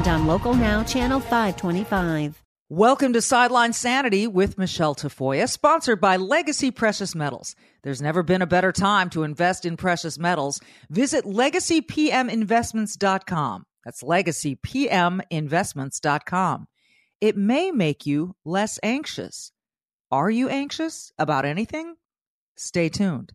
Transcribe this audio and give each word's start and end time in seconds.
and 0.00 0.08
on 0.08 0.26
Local 0.26 0.54
Now, 0.54 0.82
Channel 0.82 1.20
525. 1.20 2.42
Welcome 2.70 3.12
to 3.12 3.20
Sideline 3.20 3.72
Sanity 3.72 4.28
with 4.28 4.56
Michele 4.56 4.94
Tafoya, 4.94 5.48
sponsored 5.48 6.00
by 6.00 6.16
Legacy 6.16 6.70
Precious 6.70 7.16
Metals. 7.16 7.56
There's 7.82 8.00
never 8.00 8.22
been 8.22 8.42
a 8.42 8.46
better 8.46 8.70
time 8.72 9.10
to 9.10 9.24
invest 9.24 9.66
in 9.66 9.76
precious 9.76 10.18
metals. 10.18 10.60
Visit 10.88 11.24
legacypminvestments.com. 11.24 13.64
That's 13.84 14.02
legacypminvestments.com. 14.02 16.66
It 17.20 17.36
may 17.36 17.70
make 17.70 18.06
you 18.06 18.36
less 18.44 18.78
anxious. 18.82 19.52
Are 20.10 20.30
you 20.30 20.48
anxious 20.48 21.12
about 21.18 21.44
anything? 21.44 21.96
Stay 22.56 22.88
tuned. 22.88 23.34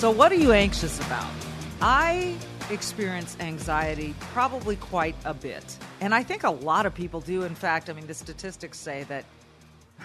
So, 0.00 0.10
what 0.10 0.32
are 0.32 0.36
you 0.36 0.52
anxious 0.52 0.98
about? 1.00 1.30
I 1.82 2.34
experience 2.70 3.36
anxiety 3.38 4.14
probably 4.32 4.76
quite 4.76 5.14
a 5.26 5.34
bit. 5.34 5.76
And 6.00 6.14
I 6.14 6.22
think 6.22 6.42
a 6.42 6.50
lot 6.50 6.86
of 6.86 6.94
people 6.94 7.20
do. 7.20 7.42
In 7.42 7.54
fact, 7.54 7.90
I 7.90 7.92
mean, 7.92 8.06
the 8.06 8.14
statistics 8.14 8.78
say 8.78 9.04
that 9.10 9.26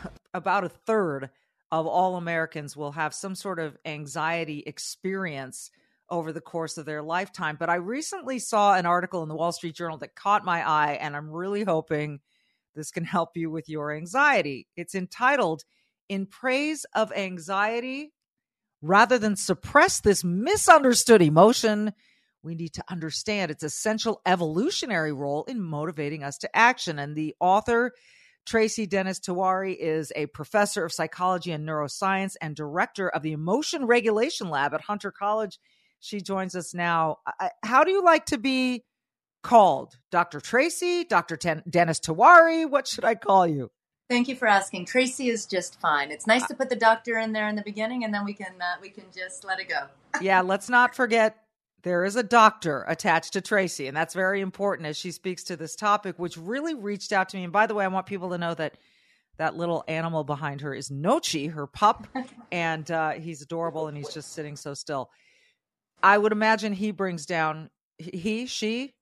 about 0.34 0.66
a 0.66 0.70
third 0.70 1.30
of 1.72 1.88
all 1.88 2.18
Americans 2.18 2.76
will 2.76 2.92
have 2.92 3.14
some 3.14 3.36
sort 3.36 3.58
of 3.58 3.78
anxiety 3.86 4.64
experience 4.68 5.72
over 6.10 6.34
the 6.34 6.42
course 6.42 6.78
of 6.78 6.86
their 6.86 7.02
lifetime. 7.02 7.56
But 7.58 7.70
I 7.70 7.76
recently 7.76 8.40
saw 8.40 8.76
an 8.76 8.86
article 8.86 9.24
in 9.24 9.30
the 9.30 9.36
Wall 9.36 9.54
Street 9.54 9.76
Journal 9.76 10.00
that 10.00 10.14
caught 10.14 10.44
my 10.44 10.68
eye, 10.70 10.98
and 11.00 11.16
I'm 11.16 11.32
really 11.32 11.64
hoping 11.64 12.20
this 12.76 12.92
can 12.92 13.06
help 13.06 13.38
you 13.38 13.50
with 13.50 13.70
your 13.70 13.96
anxiety. 13.96 14.68
It's 14.76 14.94
entitled 14.94 15.64
In 16.10 16.26
Praise 16.26 16.86
of 16.94 17.14
Anxiety 17.14 18.12
Rather 18.86 19.18
than 19.18 19.36
suppress 19.36 20.00
this 20.00 20.24
misunderstood 20.24 21.20
emotion, 21.20 21.92
we 22.44 22.54
need 22.54 22.72
to 22.74 22.84
understand 22.88 23.50
its 23.50 23.64
essential 23.64 24.22
evolutionary 24.28 25.12
role 25.12 25.44
in 25.46 25.60
motivating 25.60 26.24
us 26.24 26.38
to 26.38 26.56
action. 26.56 27.00
And 27.00 27.16
the 27.16 27.34
author, 27.40 27.94
Tracy 28.46 28.86
Dennis 28.86 29.20
Tiwary, 29.20 29.76
is 29.76 30.14
a 30.16 30.28
professor 30.28 30.86
of 30.86 30.94
psychology 30.94 31.52
and 31.52 31.68
neuroscience 31.68 32.36
and 32.40 32.56
director 32.56 33.10
of 33.10 33.24
the 33.24 33.32
Emotion 33.32 33.88
Regulation 33.88 34.52
Lab 34.52 34.76
at 34.76 34.82
Hunter 34.82 35.12
College. 35.12 35.58
She 36.00 36.22
joins 36.22 36.56
us 36.56 36.76
now. 36.76 37.18
How 37.64 37.84
do 37.84 37.90
you 37.90 38.04
like 38.04 38.28
to 38.28 38.38
be 38.38 38.84
called? 39.42 39.98
Dr. 40.12 40.40
Tracy, 40.40 41.06
Dr. 41.06 41.38
Ten- 41.38 41.64
Dennis 41.68 42.00
Tiwary? 42.00 42.70
What 42.70 42.88
should 42.88 43.04
I 43.04 43.16
call 43.16 43.48
you? 43.48 43.72
Thank 44.08 44.28
you 44.28 44.36
for 44.36 44.48
asking. 44.48 44.86
Tracy 44.86 45.30
is 45.30 45.46
just 45.46 45.80
fine. 45.82 46.12
It's 46.12 46.28
nice 46.28 46.46
to 46.48 46.56
put 46.56 46.70
the 46.70 46.76
doctor 46.76 47.18
in 47.18 47.34
there 47.34 47.48
in 47.48 47.56
the 47.56 47.64
beginning, 47.64 48.04
and 48.04 48.14
then 48.14 48.24
we 48.24 48.34
can 48.34 48.54
uh, 48.62 48.76
we 48.80 48.90
can 48.90 49.06
just 49.16 49.44
let 49.44 49.60
it 49.60 49.68
go. 49.68 49.88
yeah, 50.22 50.42
let's 50.42 50.70
not 50.70 50.94
forget 50.94 51.38
there 51.82 52.06
is 52.06 52.16
a 52.16 52.22
doctor 52.22 52.86
attached 52.88 53.34
to 53.34 53.42
Tracy, 53.42 53.88
and 53.88 53.98
that's 53.98 54.14
very 54.14 54.42
important 54.42 54.88
as 54.88 54.96
she 54.96 55.12
speaks 55.12 55.44
to 55.46 55.56
this 55.56 55.76
topic, 55.76 56.20
which 56.20 56.38
really 56.38 56.76
reached 56.76 57.12
out 57.12 57.30
to 57.30 57.38
me. 57.38 57.44
And 57.44 57.54
by 57.54 57.66
the 57.66 57.74
way, 57.74 57.84
I 57.84 57.88
want 57.88 58.06
people 58.06 58.30
to 58.30 58.38
know 58.38 58.54
that 58.54 58.76
that 59.38 59.58
little 59.58 59.84
animal 59.88 60.24
behind 60.24 60.62
her 60.62 60.74
is 60.74 60.90
Nochi, 60.90 61.52
her 61.52 61.66
pup, 61.66 62.08
and 62.52 62.90
uh, 62.92 63.12
he's 63.12 63.42
adorable, 63.42 63.88
and 63.88 63.98
he's 63.98 64.14
just 64.14 64.34
sitting 64.34 64.56
so 64.56 64.76
still. 64.76 65.10
I 66.04 66.20
would 66.20 66.32
imagine 66.32 66.74
he 66.74 66.92
brings 66.92 67.26
down 67.26 67.72
he 67.98 68.46
she 68.46 68.94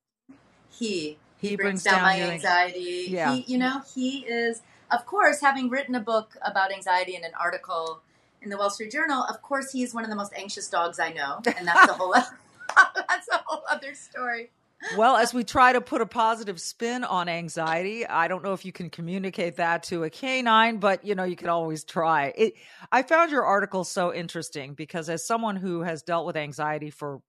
he 0.70 1.18
he, 1.38 1.48
he 1.50 1.56
brings, 1.56 1.82
brings, 1.82 1.82
down, 1.82 1.94
down 1.94 2.02
my 2.04 2.20
anxiety. 2.20 3.06
Yeah, 3.08 3.34
he, 3.34 3.44
you 3.52 3.58
know 3.58 3.82
he 3.94 4.20
is 4.20 4.62
of 4.90 5.06
course, 5.06 5.40
having 5.40 5.68
written 5.68 5.94
a 5.94 6.00
book 6.00 6.36
about 6.42 6.72
anxiety 6.72 7.16
and 7.16 7.24
an 7.24 7.32
article 7.38 8.00
in 8.42 8.50
the 8.50 8.56
Wall 8.56 8.70
Street 8.70 8.92
Journal, 8.92 9.24
of 9.24 9.42
course, 9.42 9.72
he's 9.72 9.94
one 9.94 10.04
of 10.04 10.10
the 10.10 10.16
most 10.16 10.32
anxious 10.36 10.68
dogs 10.68 10.98
I 10.98 11.12
know, 11.12 11.40
and 11.56 11.66
that's 11.66 11.86
the 11.86 11.94
whole 11.94 12.12
that's 13.08 13.28
a 13.32 13.42
whole 13.44 13.62
other 13.70 13.94
story. 13.94 14.50
Well, 14.96 15.16
as 15.16 15.32
we 15.32 15.44
try 15.44 15.72
to 15.72 15.80
put 15.80 16.02
a 16.02 16.06
positive 16.06 16.60
spin 16.60 17.04
on 17.04 17.28
anxiety, 17.28 18.06
I 18.06 18.28
don't 18.28 18.44
know 18.44 18.52
if 18.52 18.64
you 18.64 18.72
can 18.72 18.90
communicate 18.90 19.56
that 19.56 19.84
to 19.84 20.04
a 20.04 20.10
canine, 20.10 20.76
but 20.76 21.04
you 21.04 21.14
know, 21.14 21.24
you 21.24 21.36
can 21.36 21.48
always 21.48 21.84
try. 21.84 22.34
It, 22.36 22.54
I 22.92 23.02
found 23.02 23.30
your 23.30 23.44
article 23.44 23.84
so 23.84 24.12
interesting 24.12 24.74
because 24.74 25.08
as 25.08 25.26
someone 25.26 25.56
who 25.56 25.80
has 25.80 26.02
dealt 26.02 26.26
with 26.26 26.36
anxiety 26.36 26.90
for 26.90 27.20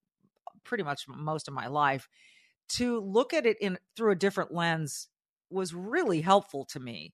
pretty 0.63 0.83
much 0.83 1.05
most 1.07 1.47
of 1.47 1.53
my 1.53 1.67
life, 1.67 2.09
to 2.67 2.99
look 2.99 3.33
at 3.33 3.45
it 3.45 3.57
in 3.61 3.77
through 3.95 4.11
a 4.11 4.15
different 4.15 4.53
lens 4.53 5.07
was 5.49 5.73
really 5.73 6.21
helpful 6.21 6.65
to 6.65 6.79
me. 6.79 7.13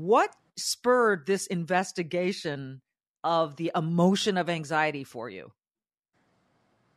What 0.00 0.34
spurred 0.56 1.26
this 1.26 1.46
investigation 1.46 2.80
of 3.22 3.56
the 3.56 3.70
emotion 3.76 4.38
of 4.38 4.48
anxiety 4.48 5.04
for 5.04 5.28
you? 5.28 5.52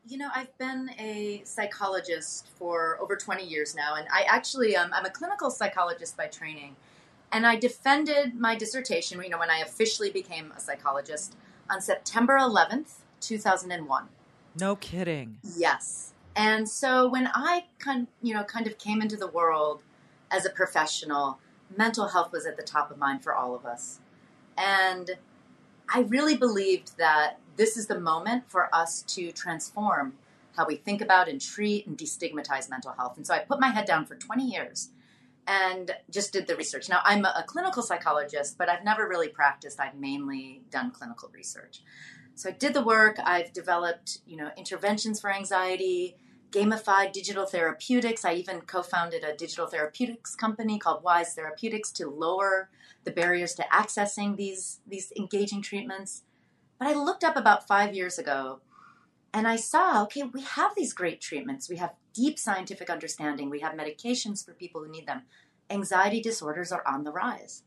You 0.07 0.19
know, 0.19 0.29
I've 0.33 0.57
been 0.57 0.89
a 0.97 1.41
psychologist 1.43 2.47
for 2.57 2.97
over 3.01 3.17
20 3.17 3.43
years 3.43 3.75
now, 3.75 3.95
and 3.95 4.07
I 4.09 4.21
actually 4.21 4.77
um, 4.77 4.89
I'm 4.93 5.03
a 5.03 5.09
clinical 5.09 5.51
psychologist 5.51 6.15
by 6.15 6.27
training, 6.27 6.77
and 7.33 7.45
I 7.45 7.57
defended 7.57 8.35
my 8.39 8.55
dissertation. 8.55 9.21
You 9.21 9.31
know, 9.31 9.39
when 9.39 9.49
I 9.49 9.57
officially 9.57 10.09
became 10.09 10.53
a 10.55 10.61
psychologist 10.61 11.35
on 11.69 11.81
September 11.81 12.37
11th, 12.37 12.99
2001. 13.19 14.07
No 14.61 14.77
kidding. 14.77 15.39
Yes, 15.57 16.13
and 16.37 16.69
so 16.69 17.09
when 17.09 17.27
I 17.35 17.65
kind 17.79 18.07
you 18.21 18.33
know 18.33 18.45
kind 18.45 18.65
of 18.65 18.77
came 18.77 19.01
into 19.01 19.17
the 19.17 19.27
world 19.27 19.81
as 20.31 20.45
a 20.45 20.49
professional, 20.49 21.39
mental 21.77 22.07
health 22.09 22.31
was 22.31 22.45
at 22.45 22.57
the 22.57 22.63
top 22.63 22.91
of 22.91 22.97
mind 22.97 23.23
for 23.23 23.33
all 23.33 23.55
of 23.55 23.65
us. 23.65 23.99
And 24.57 25.11
I 25.89 26.01
really 26.01 26.35
believed 26.35 26.97
that 26.97 27.39
this 27.55 27.77
is 27.77 27.87
the 27.87 27.99
moment 27.99 28.49
for 28.49 28.73
us 28.73 29.01
to 29.03 29.31
transform 29.31 30.13
how 30.55 30.65
we 30.65 30.75
think 30.75 31.01
about 31.01 31.27
and 31.27 31.41
treat 31.41 31.87
and 31.87 31.97
destigmatize 31.97 32.69
mental 32.69 32.93
health. 32.93 33.17
And 33.17 33.25
so 33.25 33.33
I 33.33 33.39
put 33.39 33.59
my 33.59 33.69
head 33.69 33.85
down 33.85 34.05
for 34.05 34.15
20 34.15 34.43
years 34.43 34.89
and 35.47 35.91
just 36.09 36.31
did 36.31 36.47
the 36.47 36.55
research. 36.55 36.89
Now, 36.89 37.01
I'm 37.03 37.25
a 37.25 37.43
clinical 37.45 37.83
psychologist, 37.83 38.57
but 38.57 38.69
I've 38.69 38.83
never 38.83 39.07
really 39.07 39.27
practiced. 39.27 39.79
I've 39.79 39.95
mainly 39.95 40.61
done 40.69 40.91
clinical 40.91 41.29
research. 41.33 41.81
So 42.35 42.49
I 42.49 42.53
did 42.53 42.73
the 42.73 42.83
work. 42.83 43.17
I've 43.23 43.51
developed, 43.53 44.19
you 44.25 44.37
know, 44.37 44.49
interventions 44.57 45.19
for 45.19 45.31
anxiety, 45.31 46.15
gamified 46.53 47.11
digital 47.11 47.45
therapeutics. 47.45 48.23
I 48.23 48.33
even 48.35 48.61
co 48.61 48.81
founded 48.83 49.23
a 49.23 49.35
digital 49.35 49.67
therapeutics 49.67 50.35
company 50.35 50.77
called 50.77 51.03
Wise 51.03 51.33
Therapeutics 51.33 51.91
to 51.93 52.09
lower 52.09 52.69
the 53.03 53.11
barriers 53.11 53.53
to 53.55 53.63
accessing 53.63 54.37
these, 54.37 54.79
these 54.87 55.11
engaging 55.17 55.61
treatments. 55.61 56.23
But 56.79 56.87
I 56.87 56.93
looked 56.93 57.23
up 57.23 57.35
about 57.35 57.67
five 57.67 57.93
years 57.93 58.17
ago 58.17 58.61
and 59.33 59.47
I 59.47 59.55
saw 59.55 60.03
okay, 60.03 60.23
we 60.23 60.41
have 60.41 60.75
these 60.75 60.93
great 60.93 61.19
treatments. 61.19 61.69
We 61.69 61.77
have 61.77 61.95
deep 62.13 62.37
scientific 62.37 62.89
understanding. 62.89 63.49
We 63.49 63.61
have 63.61 63.73
medications 63.73 64.45
for 64.45 64.53
people 64.53 64.83
who 64.83 64.91
need 64.91 65.07
them. 65.07 65.23
Anxiety 65.69 66.21
disorders 66.21 66.71
are 66.71 66.83
on 66.85 67.03
the 67.03 67.11
rise. 67.11 67.63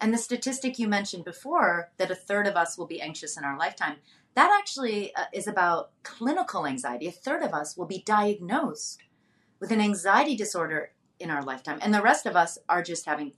And 0.00 0.14
the 0.14 0.18
statistic 0.18 0.78
you 0.78 0.88
mentioned 0.88 1.24
before 1.24 1.90
that 1.98 2.10
a 2.10 2.14
third 2.14 2.46
of 2.46 2.56
us 2.56 2.78
will 2.78 2.86
be 2.86 3.02
anxious 3.02 3.36
in 3.36 3.44
our 3.44 3.58
lifetime, 3.58 3.96
that 4.34 4.56
actually 4.58 5.14
uh, 5.14 5.24
is 5.32 5.46
about 5.46 5.90
clinical 6.02 6.66
anxiety. 6.66 7.06
A 7.06 7.12
third 7.12 7.42
of 7.42 7.52
us 7.52 7.76
will 7.76 7.86
be 7.86 8.02
diagnosed 8.04 9.02
with 9.58 9.70
an 9.70 9.80
anxiety 9.80 10.36
disorder 10.36 10.92
in 11.18 11.30
our 11.30 11.42
lifetime, 11.42 11.78
and 11.82 11.92
the 11.92 12.02
rest 12.02 12.26
of 12.26 12.36
us 12.36 12.58
are 12.68 12.82
just 12.82 13.06
having, 13.06 13.32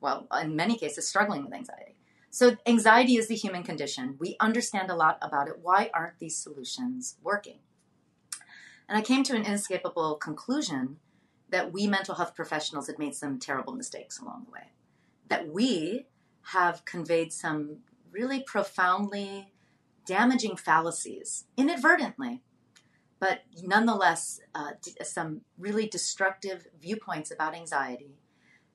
well, 0.00 0.26
in 0.40 0.54
many 0.56 0.76
cases, 0.76 1.08
struggling 1.08 1.44
with 1.44 1.54
anxiety. 1.54 1.96
So, 2.30 2.56
anxiety 2.66 3.16
is 3.16 3.28
the 3.28 3.34
human 3.34 3.62
condition. 3.62 4.16
We 4.18 4.36
understand 4.40 4.90
a 4.90 4.96
lot 4.96 5.18
about 5.20 5.48
it. 5.48 5.58
Why 5.60 5.90
aren't 5.94 6.18
these 6.18 6.36
solutions 6.36 7.16
working? 7.22 7.58
And 8.88 8.98
I 8.98 9.02
came 9.02 9.22
to 9.24 9.34
an 9.34 9.44
inescapable 9.44 10.16
conclusion 10.16 10.96
that 11.50 11.72
we 11.72 11.86
mental 11.86 12.14
health 12.14 12.34
professionals 12.34 12.86
had 12.86 12.98
made 12.98 13.14
some 13.14 13.38
terrible 13.38 13.74
mistakes 13.74 14.18
along 14.18 14.44
the 14.46 14.52
way. 14.52 14.72
That 15.28 15.48
we 15.48 16.06
have 16.46 16.84
conveyed 16.84 17.32
some 17.32 17.78
really 18.10 18.42
profoundly 18.42 19.51
damaging 20.06 20.56
fallacies 20.56 21.44
inadvertently, 21.56 22.42
but 23.18 23.42
nonetheless, 23.62 24.40
uh, 24.54 24.72
some 25.02 25.42
really 25.58 25.86
destructive 25.86 26.66
viewpoints 26.80 27.30
about 27.30 27.54
anxiety 27.54 28.16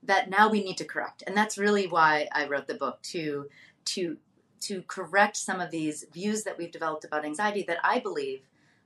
that 0.02 0.30
now 0.30 0.48
we 0.48 0.62
need 0.62 0.76
to 0.78 0.84
correct. 0.84 1.22
And 1.26 1.36
that's 1.36 1.58
really 1.58 1.86
why 1.86 2.28
I 2.32 2.46
wrote 2.46 2.66
the 2.66 2.74
book 2.74 3.02
to 3.02 3.48
to 3.86 4.16
to 4.60 4.82
correct 4.82 5.36
some 5.36 5.60
of 5.60 5.70
these 5.70 6.04
views 6.12 6.42
that 6.44 6.58
we've 6.58 6.70
developed 6.70 7.04
about 7.04 7.24
anxiety 7.24 7.64
that 7.68 7.78
I 7.84 8.00
believe 8.00 8.40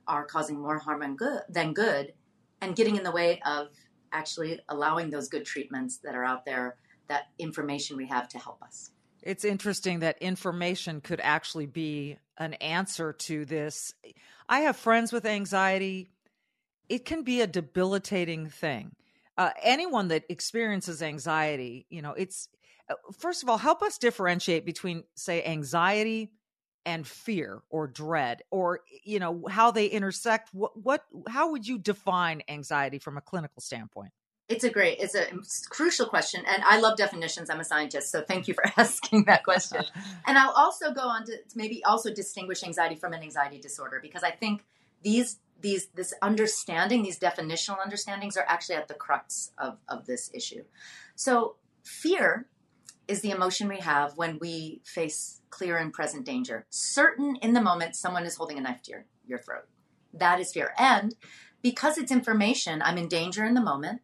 are 0.07 0.25
causing 0.25 0.59
more 0.59 0.77
harm 0.79 1.15
good, 1.15 1.41
than 1.49 1.73
good 1.73 2.13
and 2.61 2.75
getting 2.75 2.95
in 2.95 3.03
the 3.03 3.11
way 3.11 3.41
of 3.45 3.69
actually 4.11 4.59
allowing 4.69 5.09
those 5.09 5.29
good 5.29 5.45
treatments 5.45 5.97
that 5.97 6.15
are 6.15 6.23
out 6.23 6.45
there, 6.45 6.75
that 7.07 7.29
information 7.39 7.97
we 7.97 8.07
have 8.07 8.27
to 8.29 8.37
help 8.37 8.61
us. 8.61 8.91
It's 9.23 9.45
interesting 9.45 9.99
that 9.99 10.21
information 10.21 11.01
could 11.01 11.21
actually 11.21 11.65
be 11.65 12.17
an 12.37 12.53
answer 12.55 13.13
to 13.13 13.45
this. 13.45 13.93
I 14.47 14.61
have 14.61 14.75
friends 14.75 15.11
with 15.11 15.25
anxiety. 15.25 16.11
It 16.89 17.05
can 17.05 17.23
be 17.23 17.41
a 17.41 17.47
debilitating 17.47 18.49
thing 18.49 18.95
uh, 19.37 19.49
anyone 19.61 20.09
that 20.09 20.23
experiences 20.29 21.01
anxiety, 21.01 21.85
you 21.89 22.01
know, 22.01 22.11
it's 22.11 22.49
uh, 22.89 22.95
first 23.17 23.43
of 23.43 23.49
all, 23.49 23.57
help 23.57 23.81
us 23.81 23.97
differentiate 23.97 24.65
between, 24.65 25.03
say, 25.15 25.43
anxiety 25.43 26.31
and 26.85 27.07
fear 27.07 27.61
or 27.69 27.87
dread, 27.87 28.41
or 28.51 28.81
you 29.03 29.19
know, 29.19 29.45
how 29.49 29.71
they 29.71 29.87
intersect. 29.87 30.49
What, 30.53 30.77
what, 30.77 31.03
how 31.29 31.51
would 31.51 31.65
you 31.65 31.77
define 31.77 32.43
anxiety 32.47 32.99
from 32.99 33.17
a 33.17 33.21
clinical 33.21 33.61
standpoint? 33.61 34.11
It's 34.49 34.65
a 34.65 34.69
great, 34.69 34.99
it's 34.99 35.15
a 35.15 35.25
crucial 35.69 36.05
question, 36.05 36.43
and 36.45 36.63
I 36.63 36.79
love 36.79 36.97
definitions. 36.97 37.49
I'm 37.49 37.61
a 37.61 37.63
scientist, 37.63 38.11
so 38.11 38.21
thank 38.21 38.47
you 38.47 38.53
for 38.53 38.65
asking 38.77 39.23
that 39.25 39.43
question. 39.43 39.83
and 40.27 40.37
I'll 40.37 40.51
also 40.51 40.93
go 40.93 41.01
on 41.01 41.25
to 41.25 41.37
maybe 41.55 41.83
also 41.85 42.13
distinguish 42.13 42.63
anxiety 42.63 42.95
from 42.95 43.13
an 43.13 43.23
anxiety 43.23 43.59
disorder 43.59 43.99
because 44.01 44.23
I 44.23 44.31
think 44.31 44.65
these 45.01 45.39
these 45.61 45.87
this 45.95 46.13
understanding, 46.21 47.03
these 47.03 47.17
definitional 47.17 47.77
understandings 47.83 48.37
are 48.37 48.45
actually 48.47 48.75
at 48.75 48.87
the 48.87 48.93
crux 48.93 49.51
of, 49.57 49.77
of 49.87 50.05
this 50.05 50.29
issue. 50.33 50.63
So 51.15 51.55
fear 51.83 52.47
is 53.07 53.21
the 53.21 53.31
emotion 53.31 53.67
we 53.67 53.79
have 53.79 54.17
when 54.17 54.37
we 54.39 54.81
face 54.83 55.41
clear 55.49 55.77
and 55.77 55.93
present 55.93 56.25
danger. 56.25 56.65
Certain 56.69 57.37
in 57.37 57.53
the 57.53 57.61
moment 57.61 57.95
someone 57.95 58.25
is 58.25 58.35
holding 58.35 58.57
a 58.57 58.61
knife 58.61 58.81
to 58.83 58.91
your, 58.91 59.05
your 59.25 59.39
throat. 59.39 59.67
That 60.13 60.39
is 60.39 60.51
fear. 60.51 60.73
And 60.77 61.15
because 61.61 61.97
it's 61.97 62.11
information, 62.11 62.81
I'm 62.81 62.97
in 62.97 63.07
danger 63.07 63.45
in 63.45 63.53
the 63.53 63.61
moment, 63.61 64.01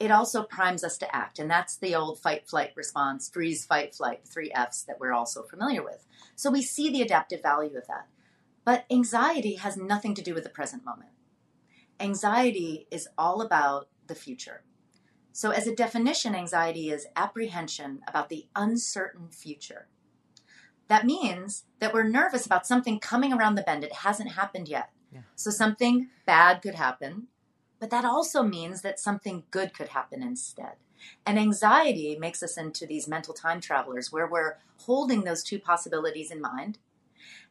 it 0.00 0.10
also 0.10 0.42
primes 0.42 0.82
us 0.82 0.96
to 0.98 1.14
act. 1.14 1.38
And 1.38 1.48
that's 1.48 1.76
the 1.76 1.94
old 1.94 2.18
fight, 2.18 2.48
flight 2.48 2.72
response, 2.74 3.28
freeze, 3.28 3.66
fight, 3.66 3.94
flight, 3.94 4.26
three 4.26 4.50
F's 4.50 4.82
that 4.84 4.98
we're 4.98 5.12
also 5.12 5.42
familiar 5.42 5.84
with. 5.84 6.06
So 6.34 6.50
we 6.50 6.62
see 6.62 6.90
the 6.90 7.02
adaptive 7.02 7.42
value 7.42 7.76
of 7.76 7.86
that. 7.86 8.08
But 8.64 8.86
anxiety 8.90 9.56
has 9.56 9.76
nothing 9.76 10.14
to 10.14 10.22
do 10.22 10.34
with 10.34 10.44
the 10.44 10.50
present 10.50 10.84
moment. 10.84 11.10
Anxiety 12.00 12.86
is 12.90 13.08
all 13.18 13.42
about 13.42 13.88
the 14.06 14.14
future. 14.14 14.62
So, 15.32 15.50
as 15.50 15.66
a 15.66 15.74
definition, 15.74 16.34
anxiety 16.34 16.90
is 16.90 17.06
apprehension 17.14 18.00
about 18.08 18.30
the 18.30 18.46
uncertain 18.56 19.28
future. 19.30 19.86
That 20.88 21.06
means 21.06 21.64
that 21.78 21.94
we're 21.94 22.08
nervous 22.08 22.46
about 22.46 22.66
something 22.66 22.98
coming 22.98 23.32
around 23.32 23.54
the 23.54 23.62
bend. 23.62 23.84
It 23.84 23.92
hasn't 23.92 24.32
happened 24.32 24.66
yet. 24.66 24.90
Yeah. 25.12 25.20
So, 25.36 25.50
something 25.50 26.08
bad 26.26 26.62
could 26.62 26.74
happen, 26.74 27.28
but 27.80 27.90
that 27.90 28.04
also 28.04 28.42
means 28.42 28.82
that 28.82 29.00
something 29.00 29.44
good 29.50 29.74
could 29.74 29.88
happen 29.88 30.22
instead. 30.22 30.74
And 31.26 31.38
anxiety 31.38 32.16
makes 32.20 32.42
us 32.42 32.56
into 32.56 32.86
these 32.86 33.08
mental 33.08 33.34
time 33.34 33.60
travelers 33.60 34.12
where 34.12 34.28
we're 34.28 34.58
holding 34.76 35.24
those 35.24 35.42
two 35.42 35.58
possibilities 35.58 36.30
in 36.30 36.40
mind 36.40 36.78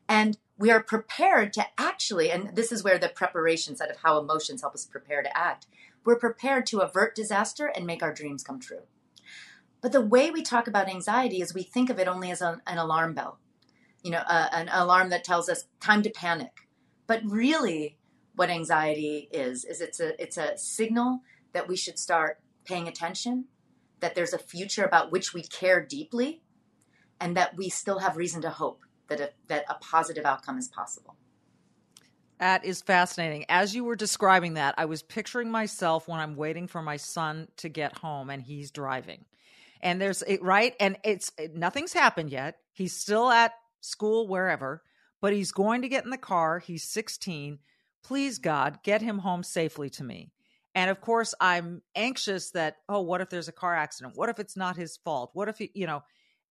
and 0.09 0.39
we 0.57 0.71
are 0.71 0.81
prepared 0.81 1.53
to 1.53 1.65
actually, 1.77 2.31
and 2.31 2.55
this 2.55 2.71
is 2.71 2.83
where 2.83 2.97
the 2.97 3.09
preparation 3.09 3.75
side 3.75 3.91
of 3.91 3.97
how 3.97 4.19
emotions 4.19 4.61
help 4.61 4.73
us 4.73 4.85
prepare 4.85 5.21
to 5.21 5.37
act, 5.37 5.67
we're 6.03 6.17
prepared 6.17 6.65
to 6.65 6.79
avert 6.79 7.15
disaster 7.15 7.67
and 7.67 7.85
make 7.85 8.01
our 8.01 8.13
dreams 8.13 8.43
come 8.43 8.59
true. 8.59 8.81
But 9.81 9.91
the 9.91 10.01
way 10.01 10.31
we 10.31 10.41
talk 10.41 10.67
about 10.67 10.89
anxiety 10.89 11.41
is 11.41 11.53
we 11.53 11.63
think 11.63 11.91
of 11.91 11.99
it 11.99 12.07
only 12.07 12.31
as 12.31 12.41
a, 12.41 12.59
an 12.65 12.79
alarm 12.79 13.13
bell, 13.13 13.37
you 14.03 14.09
know, 14.09 14.23
uh, 14.27 14.49
an 14.51 14.67
alarm 14.73 15.09
that 15.09 15.23
tells 15.23 15.47
us 15.47 15.65
time 15.79 16.01
to 16.01 16.09
panic. 16.09 16.67
But 17.05 17.21
really, 17.23 17.98
what 18.39 18.49
anxiety 18.49 19.27
is 19.33 19.65
is 19.65 19.81
it's 19.81 19.99
a 19.99 20.19
it's 20.21 20.37
a 20.37 20.57
signal 20.57 21.19
that 21.51 21.67
we 21.67 21.75
should 21.75 21.99
start 21.99 22.39
paying 22.63 22.87
attention, 22.87 23.43
that 23.99 24.15
there's 24.15 24.31
a 24.31 24.37
future 24.37 24.85
about 24.85 25.11
which 25.11 25.33
we 25.33 25.43
care 25.43 25.85
deeply, 25.85 26.41
and 27.19 27.35
that 27.35 27.57
we 27.57 27.67
still 27.67 27.99
have 27.99 28.15
reason 28.15 28.41
to 28.41 28.49
hope 28.49 28.85
that 29.09 29.19
a, 29.19 29.31
that 29.47 29.65
a 29.67 29.73
positive 29.81 30.25
outcome 30.25 30.57
is 30.57 30.69
possible. 30.69 31.17
That 32.39 32.63
is 32.63 32.81
fascinating. 32.81 33.43
As 33.49 33.75
you 33.75 33.83
were 33.83 33.97
describing 33.97 34.53
that, 34.53 34.73
I 34.77 34.85
was 34.85 35.03
picturing 35.03 35.51
myself 35.51 36.07
when 36.07 36.21
I'm 36.21 36.37
waiting 36.37 36.67
for 36.67 36.81
my 36.81 36.95
son 36.95 37.49
to 37.57 37.67
get 37.67 37.97
home 37.97 38.29
and 38.29 38.41
he's 38.41 38.71
driving. 38.71 39.25
And 39.81 39.99
there's 39.99 40.21
it 40.21 40.41
right 40.41 40.75
and 40.79 40.95
it's 41.03 41.29
nothing's 41.53 41.91
happened 41.91 42.29
yet. 42.29 42.55
He's 42.71 42.95
still 42.95 43.29
at 43.29 43.51
school 43.81 44.29
wherever, 44.29 44.81
but 45.19 45.33
he's 45.33 45.51
going 45.51 45.81
to 45.81 45.89
get 45.89 46.05
in 46.05 46.09
the 46.09 46.17
car. 46.17 46.59
He's 46.59 46.85
16. 46.85 47.59
Please 48.09 48.39
God, 48.39 48.79
get 48.81 49.03
him 49.03 49.19
home 49.19 49.43
safely 49.43 49.87
to 49.91 50.03
me. 50.03 50.31
And 50.73 50.89
of 50.89 50.99
course, 50.99 51.35
I'm 51.39 51.83
anxious 51.95 52.49
that 52.51 52.77
oh, 52.89 53.01
what 53.01 53.21
if 53.21 53.29
there's 53.29 53.47
a 53.47 53.51
car 53.51 53.75
accident? 53.75 54.15
What 54.17 54.29
if 54.29 54.39
it's 54.39 54.57
not 54.57 54.75
his 54.75 54.97
fault? 54.97 55.29
What 55.33 55.47
if 55.47 55.59
he, 55.59 55.69
you 55.75 55.85
know, 55.85 56.01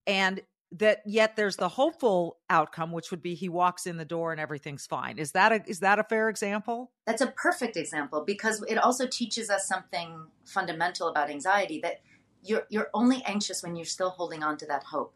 and 0.07 0.39
that 0.71 1.01
yet 1.05 1.35
there's 1.35 1.57
the 1.57 1.67
hopeful 1.67 2.37
outcome 2.49 2.93
which 2.93 3.11
would 3.11 3.21
be 3.21 3.35
he 3.35 3.49
walks 3.49 3.85
in 3.85 3.97
the 3.97 4.05
door 4.05 4.31
and 4.31 4.39
everything's 4.39 4.85
fine 4.85 5.17
is 5.17 5.31
that 5.31 5.51
a 5.51 5.63
is 5.67 5.79
that 5.79 5.97
a 5.97 6.03
fair 6.03 6.29
example 6.29 6.91
that's 7.07 7.23
a 7.23 7.33
perfect 7.35 7.75
example 7.75 8.23
because 8.23 8.63
it 8.67 8.75
also 8.75 9.07
teaches 9.07 9.49
us 9.49 9.67
something 9.67 10.27
fundamental 10.45 11.07
about 11.07 11.31
anxiety 11.31 11.79
that 11.81 12.01
you're 12.43 12.67
you're 12.69 12.91
only 12.93 13.23
anxious 13.25 13.63
when 13.63 13.75
you're 13.75 13.83
still 13.83 14.11
holding 14.11 14.43
on 14.43 14.57
to 14.57 14.67
that 14.67 14.83
hope 14.83 15.15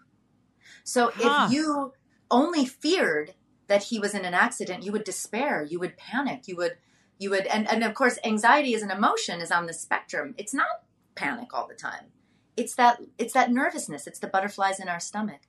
so 0.83 1.11
huh. 1.13 1.45
if 1.45 1.53
you 1.53 1.93
only 2.31 2.65
feared 2.65 3.35
that 3.67 3.83
he 3.83 3.99
was 3.99 4.13
in 4.13 4.25
an 4.25 4.33
accident 4.33 4.83
you 4.83 4.91
would 4.91 5.03
despair 5.03 5.63
you 5.63 5.79
would 5.79 5.97
panic 5.97 6.47
you 6.47 6.55
would 6.55 6.77
you 7.23 7.29
would 7.29 7.47
and, 7.47 7.69
and 7.69 7.83
of 7.83 7.93
course 7.93 8.19
anxiety 8.23 8.75
as 8.75 8.81
an 8.81 8.91
emotion 8.91 9.41
is 9.41 9.51
on 9.51 9.65
the 9.65 9.73
spectrum. 9.73 10.35
It's 10.37 10.53
not 10.53 10.83
panic 11.15 11.53
all 11.53 11.67
the 11.67 11.75
time. 11.75 12.11
It's 12.57 12.75
that 12.75 13.01
it's 13.17 13.33
that 13.33 13.51
nervousness. 13.51 14.07
It's 14.07 14.19
the 14.19 14.27
butterflies 14.27 14.79
in 14.79 14.89
our 14.89 14.99
stomach. 14.99 15.41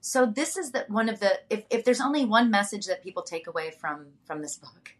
So 0.00 0.24
this 0.24 0.56
is 0.56 0.70
that 0.70 0.88
one 0.88 1.08
of 1.08 1.20
the 1.20 1.40
if, 1.50 1.64
if 1.68 1.84
there's 1.84 2.00
only 2.00 2.24
one 2.24 2.50
message 2.50 2.86
that 2.86 3.02
people 3.02 3.22
take 3.22 3.46
away 3.46 3.72
from 3.78 4.06
from 4.24 4.40
this 4.40 4.56
book 4.56 4.92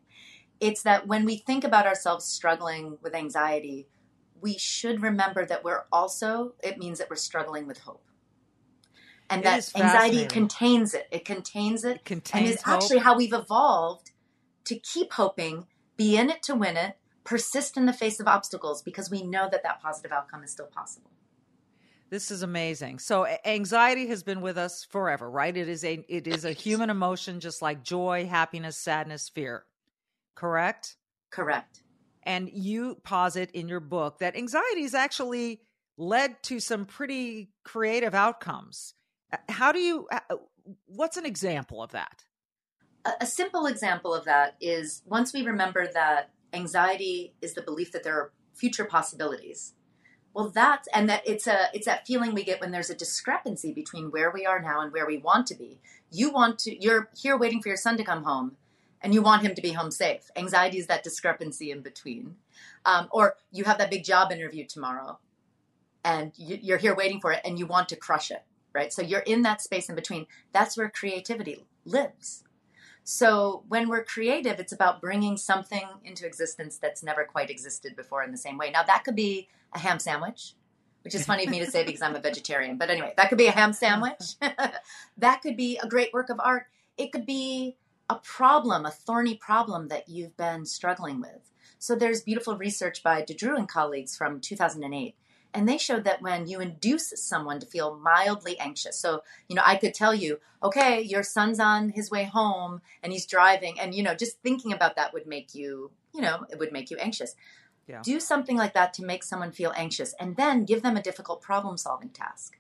it's 0.59 0.85
that 0.85 1.07
when 1.07 1.26
we 1.26 1.37
think 1.37 1.64
about 1.64 1.87
ourselves 1.87 2.25
struggling 2.25 2.97
with 3.02 3.14
anxiety 3.14 3.87
we 4.40 4.57
should 4.57 5.02
remember 5.02 5.45
that 5.45 5.62
we're 5.62 5.85
also 5.93 6.55
it 6.62 6.79
means 6.79 6.99
that 6.99 7.11
we're 7.11 7.17
struggling 7.17 7.67
with 7.67 7.81
hope 7.81 8.09
and 9.28 9.40
it 9.40 9.45
that 9.45 9.71
anxiety 9.76 10.26
contains 10.26 10.95
it 10.95 11.06
it 11.11 11.25
contains 11.25 11.85
it, 11.85 11.97
it 11.97 12.04
contains 12.04 12.49
and 12.49 12.54
is 12.54 12.62
actually 12.64 12.99
how 12.99 13.16
we've 13.16 13.33
evolved 13.33 14.11
to 14.64 14.78
keep 14.78 15.12
hoping 15.14 15.66
be 15.97 16.16
in 16.16 16.30
it 16.30 16.42
to 16.42 16.54
win 16.54 16.76
it 16.76 16.97
persist 17.25 17.76
in 17.76 17.87
the 17.87 17.92
face 17.92 18.21
of 18.21 18.28
obstacles 18.28 18.83
because 18.83 19.11
we 19.11 19.23
know 19.23 19.49
that 19.50 19.62
that 19.62 19.80
positive 19.80 20.12
outcome 20.12 20.45
is 20.45 20.50
still 20.50 20.66
possible 20.66 21.11
this 22.09 22.30
is 22.30 22.42
amazing. 22.42 23.00
So 23.00 23.26
anxiety 23.45 24.06
has 24.09 24.23
been 24.23 24.40
with 24.40 24.56
us 24.56 24.85
forever, 24.85 25.28
right? 25.28 25.56
It 25.56 25.68
is 25.68 25.85
a 25.85 26.04
it 26.09 26.28
is 26.28 26.45
a 26.45 26.52
human 26.52 26.88
emotion 26.88 27.40
just 27.40 27.62
like 27.62 27.83
joy, 27.83 28.26
happiness, 28.26 28.76
sadness, 28.76 29.28
fear. 29.28 29.64
Correct? 30.37 30.97
Correct. 31.30 31.83
And 32.23 32.49
you 32.52 32.97
posit 33.02 33.50
in 33.52 33.68
your 33.68 33.80
book 33.80 34.18
that 34.18 34.37
anxiety 34.37 34.83
has 34.83 34.95
actually 34.95 35.62
led 35.97 36.42
to 36.45 36.61
some 36.61 36.85
pretty 36.85 37.50
creative 37.64 38.14
outcomes. 38.14 38.95
How 39.49 39.73
do 39.73 39.78
you 39.78 40.07
uh, 40.11 40.37
what's 40.87 41.16
an 41.16 41.26
example 41.26 41.83
of 41.83 41.93
that? 41.93 42.25
A, 43.05 43.11
a 43.23 43.26
simple 43.26 43.66
example 43.66 44.14
of 44.14 44.25
that 44.25 44.57
is 44.61 45.02
once 45.07 45.33
we 45.33 45.43
remember 45.43 45.87
that 45.93 46.31
anxiety 46.52 47.35
is 47.40 47.55
the 47.55 47.62
belief 47.62 47.93
that 47.93 48.02
there 48.02 48.14
are 48.14 48.33
future 48.55 48.85
possibilities 48.87 49.75
well 50.37 50.50
that's 50.50 50.87
and 50.93 51.09
that 51.09 51.23
it's 51.26 51.47
a 51.47 51.69
it's 51.73 51.87
that 51.87 52.07
feeling 52.07 52.35
we 52.35 52.45
get 52.45 52.61
when 52.61 52.71
there's 52.71 52.90
a 52.90 52.95
discrepancy 52.95 53.73
between 53.73 54.11
where 54.11 54.31
we 54.31 54.45
are 54.45 54.61
now 54.61 54.83
and 54.83 54.93
where 54.93 55.07
we 55.07 55.16
want 55.16 55.47
to 55.47 55.55
be. 55.55 55.81
You 56.11 56.31
want 56.31 56.59
to 56.61 56.83
you're 56.83 57.09
here 57.16 57.38
waiting 57.38 57.62
for 57.62 57.69
your 57.69 57.78
son 57.78 57.97
to 57.97 58.05
come 58.05 58.25
home 58.25 58.57
and 59.00 59.14
you 59.14 59.23
want 59.23 59.43
him 59.43 59.55
to 59.55 59.62
be 59.62 59.73
home 59.73 59.90
safe. 59.90 60.31
Anxiety 60.37 60.76
is 60.76 60.88
that 60.88 61.02
discrepancy 61.02 61.71
in 61.71 61.81
between. 61.81 62.37
Um, 62.85 63.09
or 63.12 63.37
you 63.50 63.64
have 63.64 63.78
that 63.78 63.90
big 63.90 64.05
job 64.05 64.31
interview 64.31 64.66
tomorrow 64.66 65.19
and 66.05 66.33
you, 66.37 66.59
you're 66.61 66.78
here 66.78 66.95
waiting 66.95 67.19
for 67.19 67.33
it 67.33 67.40
and 67.43 67.59
you 67.59 67.66
want 67.66 67.88
to 67.88 67.97
crush 67.97 68.31
it 68.31 68.45
right? 68.76 68.92
So 68.92 69.02
you're 69.02 69.21
in 69.21 69.42
that 69.42 69.62
space 69.62 69.88
in 69.88 69.97
between. 69.97 70.26
That's 70.52 70.76
where 70.76 70.90
creativity 70.90 71.64
lives. 71.85 72.45
So 73.02 73.64
when 73.68 73.88
we're 73.88 74.04
creative, 74.04 74.61
it's 74.61 74.73
about 74.73 75.00
bringing 75.00 75.37
something 75.37 75.88
into 76.04 76.26
existence 76.26 76.78
that's 76.78 77.02
never 77.02 77.25
quite 77.25 77.50
existed 77.50 77.97
before 77.97 78.23
in 78.23 78.33
the 78.33 78.37
same 78.37 78.59
way. 78.59 78.71
Now, 78.71 78.83
that 78.83 79.04
could 79.04 79.16
be 79.16 79.49
a 79.75 79.78
ham 79.78 79.99
sandwich, 79.99 80.54
which 81.02 81.14
is 81.14 81.25
funny 81.25 81.45
of 81.45 81.50
me 81.50 81.61
to 81.61 81.71
say 81.71 81.85
because 81.85 82.02
I'm 82.02 82.16
a 82.16 82.21
vegetarian. 82.21 82.76
But 82.76 82.90
anyway, 82.90 83.14
that 83.16 83.28
could 83.28 83.38
be 83.38 83.47
a 83.47 83.52
ham 83.52 83.73
sandwich. 83.73 84.35
that 85.16 85.42
could 85.42 85.56
be 85.56 85.78
a 85.83 85.88
great 85.88 86.12
work 86.12 86.30
of 86.30 86.40
art. 86.40 86.66
It 86.99 87.12
could 87.12 87.26
be 87.26 87.76
a 88.11 88.16
problem, 88.16 88.85
a 88.85 88.90
thorny 88.90 89.37
problem 89.37 89.88
that 89.88 90.09
you've 90.09 90.37
been 90.37 90.66
struggling 90.66 91.21
with. 91.21 91.50
So 91.78 91.95
there's 91.95 92.23
beautiful 92.23 92.56
research 92.56 93.02
by 93.02 93.23
De 93.23 93.35
Dreu 93.35 93.56
and 93.56 93.68
colleagues 93.68 94.16
from 94.16 94.40
2008 94.40 95.14
and 95.55 95.69
they 95.69 95.79
showed 95.79 96.05
that 96.05 96.23
when 96.23 96.47
you 96.47 96.61
induce 96.61 97.12
someone 97.17 97.61
to 97.61 97.67
feel 97.67 97.97
mildly 97.97 98.59
anxious. 98.59 98.99
So 98.99 99.23
you 99.49 99.57
know 99.57 99.62
i 99.65 99.76
could 99.76 99.95
tell 99.95 100.15
you 100.15 100.38
okay 100.62 101.00
your 101.00 101.23
son's 101.23 101.61
on 101.61 101.91
his 101.91 102.11
way 102.11 102.25
home 102.25 102.81
and 103.03 103.12
he's 103.12 103.26
driving. 103.26 103.79
And 103.81 103.95
you 103.95 104.03
know 104.03 104.15
just 104.15 104.41
thinking 104.43 104.73
about 104.73 104.97
that 104.97 105.12
would 105.12 105.26
make 105.26 105.55
you 105.55 105.91
you 106.15 106.21
know 106.21 106.47
it 106.50 106.59
would 106.59 106.73
make 106.73 106.91
you 106.91 106.97
anxious. 106.99 107.35
Yeah. 107.88 108.03
do 108.03 108.19
something 108.19 108.57
like 108.57 108.75
that 108.75 108.93
to 108.95 109.05
make 109.05 109.23
someone 109.23 109.53
feel 109.53 109.73
anxious 109.76 110.12
and 110.19 110.37
then 110.37 110.65
give 110.65 110.83
them 110.83 110.97
a 110.97 111.03
difficult 111.03 111.41
problem 111.41 111.76
solving 111.76 112.09
task. 112.09 112.59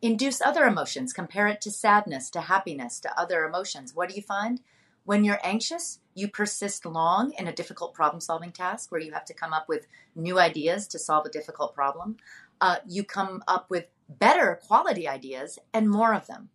Induce 0.00 0.40
other 0.40 0.64
emotions. 0.64 1.12
Compare 1.12 1.48
it 1.48 1.60
to 1.62 1.70
sadness 1.72 2.30
to 2.30 2.42
happiness 2.42 3.00
to 3.00 3.20
other 3.20 3.44
emotions. 3.44 3.94
What 3.94 4.08
do 4.08 4.14
you 4.14 4.22
find? 4.22 4.60
When 5.04 5.24
you're 5.24 5.40
anxious, 5.42 5.98
you 6.20 6.28
persist 6.28 6.84
long 6.84 7.32
in 7.38 7.48
a 7.48 7.52
difficult 7.52 7.94
problem 7.94 8.20
solving 8.20 8.52
task 8.52 8.92
where 8.92 9.00
you 9.00 9.12
have 9.12 9.24
to 9.24 9.34
come 9.34 9.52
up 9.52 9.68
with 9.68 9.86
new 10.14 10.38
ideas 10.38 10.86
to 10.88 10.98
solve 10.98 11.24
a 11.24 11.30
difficult 11.30 11.74
problem. 11.74 12.18
Uh, 12.60 12.76
you 12.86 13.02
come 13.02 13.42
up 13.48 13.70
with 13.70 13.86
better 14.08 14.60
quality 14.66 15.08
ideas 15.08 15.58
and 15.72 15.88
more 15.88 16.14
of 16.14 16.26
them. 16.26 16.50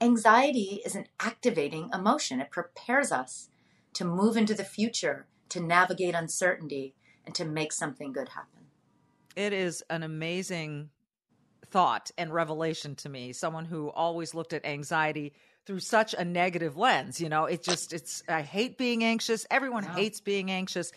Anxiety 0.00 0.82
is 0.84 0.94
an 0.94 1.06
activating 1.18 1.90
emotion, 1.92 2.40
it 2.40 2.50
prepares 2.50 3.10
us 3.10 3.48
to 3.94 4.04
move 4.04 4.36
into 4.36 4.54
the 4.54 4.62
future, 4.62 5.26
to 5.48 5.60
navigate 5.60 6.14
uncertainty, 6.14 6.94
and 7.24 7.34
to 7.34 7.44
make 7.44 7.72
something 7.72 8.12
good 8.12 8.28
happen. 8.28 8.66
It 9.34 9.52
is 9.52 9.82
an 9.90 10.02
amazing 10.02 10.90
thought 11.70 12.10
and 12.16 12.32
revelation 12.32 12.94
to 12.96 13.08
me. 13.08 13.32
Someone 13.32 13.64
who 13.64 13.90
always 13.90 14.34
looked 14.34 14.52
at 14.52 14.64
anxiety 14.64 15.32
through 15.68 15.80
such 15.80 16.14
a 16.14 16.24
negative 16.24 16.78
lens. 16.78 17.20
You 17.20 17.28
know, 17.28 17.44
it 17.44 17.62
just, 17.62 17.92
it's, 17.92 18.22
I 18.26 18.40
hate 18.40 18.78
being 18.78 19.04
anxious. 19.04 19.46
Everyone 19.50 19.84
wow. 19.84 19.92
hates 19.92 20.18
being 20.18 20.50
anxious. 20.50 20.92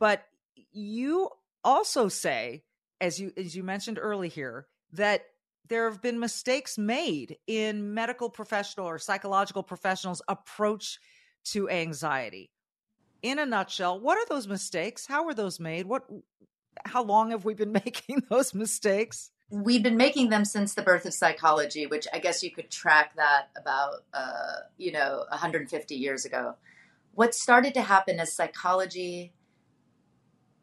But 0.00 0.24
you 0.72 1.30
also 1.62 2.08
say, 2.08 2.64
as 3.00 3.20
you, 3.20 3.32
as 3.36 3.54
you 3.54 3.62
mentioned 3.62 3.96
early 4.02 4.28
here, 4.28 4.66
that 4.94 5.22
there 5.68 5.88
have 5.88 6.02
been 6.02 6.18
mistakes 6.18 6.76
made 6.76 7.36
in 7.46 7.94
medical 7.94 8.28
professional 8.28 8.86
or 8.86 8.98
psychological 8.98 9.62
professionals' 9.62 10.20
approach 10.26 10.98
to 11.44 11.70
anxiety. 11.70 12.50
In 13.22 13.38
a 13.38 13.46
nutshell, 13.46 14.00
what 14.00 14.18
are 14.18 14.26
those 14.28 14.48
mistakes? 14.48 15.06
How 15.06 15.26
were 15.26 15.34
those 15.34 15.60
made? 15.60 15.86
What, 15.86 16.02
how 16.84 17.04
long 17.04 17.30
have 17.30 17.44
we 17.44 17.54
been 17.54 17.72
making 17.84 18.24
those 18.28 18.52
mistakes? 18.52 19.30
We've 19.50 19.82
been 19.82 19.96
making 19.96 20.28
them 20.28 20.44
since 20.44 20.74
the 20.74 20.82
birth 20.82 21.06
of 21.06 21.14
psychology, 21.14 21.86
which 21.86 22.06
I 22.12 22.18
guess 22.18 22.42
you 22.42 22.50
could 22.50 22.70
track 22.70 23.16
that 23.16 23.48
about, 23.56 24.04
uh, 24.12 24.60
you 24.76 24.92
know, 24.92 25.24
150 25.30 25.94
years 25.94 26.24
ago. 26.24 26.56
What 27.14 27.34
started 27.34 27.74
to 27.74 27.82
happen 27.82 28.20
is 28.20 28.32
psychology 28.32 29.32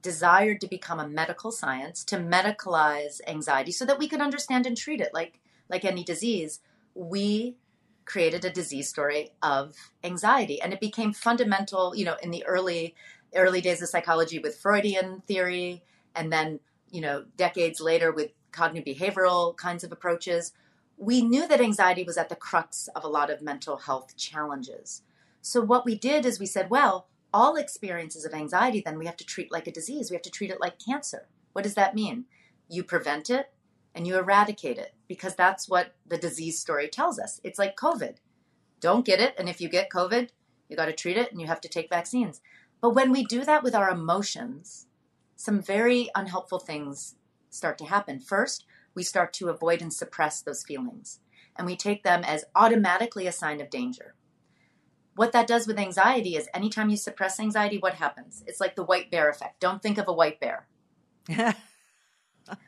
desired 0.02 0.62
to 0.62 0.68
become 0.68 1.00
a 1.00 1.08
medical 1.08 1.52
science 1.52 2.04
to 2.04 2.18
medicalize 2.18 3.20
anxiety 3.28 3.72
so 3.72 3.86
that 3.86 3.98
we 3.98 4.08
could 4.08 4.22
understand 4.22 4.68
and 4.68 4.78
treat 4.78 5.02
it 5.02 5.10
like 5.14 5.40
like 5.68 5.84
any 5.84 6.04
disease. 6.04 6.60
We 6.94 7.58
created 8.06 8.46
a 8.46 8.52
disease 8.52 8.88
story 8.88 9.32
of 9.42 9.76
anxiety 10.04 10.62
and 10.62 10.72
it 10.74 10.80
became 10.80 11.12
fundamental, 11.12 11.96
you 11.96 12.06
know, 12.06 12.18
in 12.22 12.30
the 12.30 12.46
early 12.46 12.94
early 13.36 13.62
days 13.62 13.82
of 13.82 13.90
psychology 13.90 14.38
with 14.38 14.56
Freudian 14.56 15.22
theory 15.28 15.84
and 16.16 16.32
then, 16.32 16.60
you 16.92 17.02
know, 17.02 17.26
decades 17.36 17.82
later 17.82 18.12
with 18.12 18.30
cognitive 18.56 18.96
behavioral 18.96 19.56
kinds 19.56 19.84
of 19.84 19.92
approaches, 19.92 20.54
we 20.98 21.22
knew 21.22 21.48
that 21.48 21.62
anxiety 21.62 22.04
was 22.04 22.18
at 22.18 22.30
the 22.30 22.36
crux 22.36 22.88
of 22.96 23.04
a 23.04 23.10
lot 23.10 23.30
of 23.30 23.42
mental 23.42 23.78
health 23.78 24.16
challenges. 24.16 25.02
So, 25.42 25.62
what 25.62 25.86
we 25.86 25.96
did 25.96 26.26
is 26.26 26.40
we 26.40 26.46
said, 26.46 26.70
well, 26.70 27.08
all 27.34 27.58
experiences 27.58 28.24
of 28.24 28.34
anxiety, 28.34 28.82
then 28.84 28.98
we 28.98 29.06
have 29.06 29.18
to 29.18 29.26
treat 29.26 29.52
like 29.52 29.68
a 29.68 29.72
disease. 29.72 30.10
We 30.10 30.16
have 30.16 30.24
to 30.24 30.32
treat 30.32 30.52
it 30.52 30.62
like 30.62 30.80
cancer. 30.80 31.28
What 31.52 31.64
does 31.64 31.76
that 31.76 31.94
mean? 31.94 32.26
You 32.70 32.84
prevent 32.84 33.30
it 33.30 33.52
and 33.94 34.08
you 34.08 34.18
eradicate 34.18 34.78
it 34.78 34.94
because 35.08 35.36
that's 35.36 35.68
what 35.70 35.96
the 36.08 36.18
disease 36.18 36.60
story 36.60 36.88
tells 36.88 37.20
us. 37.20 37.42
It's 37.44 37.60
like 37.60 37.76
COVID. 37.76 38.16
Don't 38.80 39.06
get 39.06 39.20
it. 39.20 39.36
And 39.38 39.50
if 39.50 39.60
you 39.60 39.70
get 39.70 39.90
COVID, 39.90 40.30
you 40.70 40.76
got 40.76 40.86
to 40.86 40.94
treat 40.94 41.18
it 41.18 41.32
and 41.32 41.42
you 41.42 41.48
have 41.48 41.62
to 41.62 41.70
take 41.70 41.90
vaccines. 41.90 42.42
But 42.82 42.92
when 42.92 43.12
we 43.12 43.26
do 43.26 43.44
that 43.46 43.64
with 43.64 43.76
our 43.76 43.90
emotions, 43.90 44.88
some 45.36 45.62
very 45.62 46.10
unhelpful 46.16 46.60
things 46.60 47.16
start 47.56 47.78
to 47.80 47.86
happen. 47.86 48.20
First, 48.20 48.66
we 48.94 49.04
start 49.04 49.34
to 49.34 49.50
avoid 49.50 49.82
and 49.82 49.94
suppress 49.94 50.42
those 50.42 50.64
feelings, 50.64 51.20
and 51.56 51.66
we 51.66 51.76
take 51.76 52.04
them 52.04 52.24
as 52.24 52.46
automatically 52.56 53.28
a 53.28 53.32
sign 53.32 53.62
of 53.62 53.70
danger. 53.70 54.16
What 55.16 55.32
that 55.32 55.48
does 55.48 55.66
with 55.66 55.80
anxiety 55.80 56.36
is 56.36 56.50
anytime 56.54 56.90
you 56.90 56.98
suppress 56.98 57.40
anxiety, 57.40 57.78
what 57.78 57.96
happens? 57.96 58.44
It's 58.48 58.60
like 58.60 58.76
the 58.76 58.84
white 58.84 59.10
bear 59.10 59.30
effect. 59.30 59.60
Don't 59.60 59.82
think 59.82 59.98
of 59.98 60.08
a 60.08 60.14
white 60.14 60.40
bear. 60.40 60.68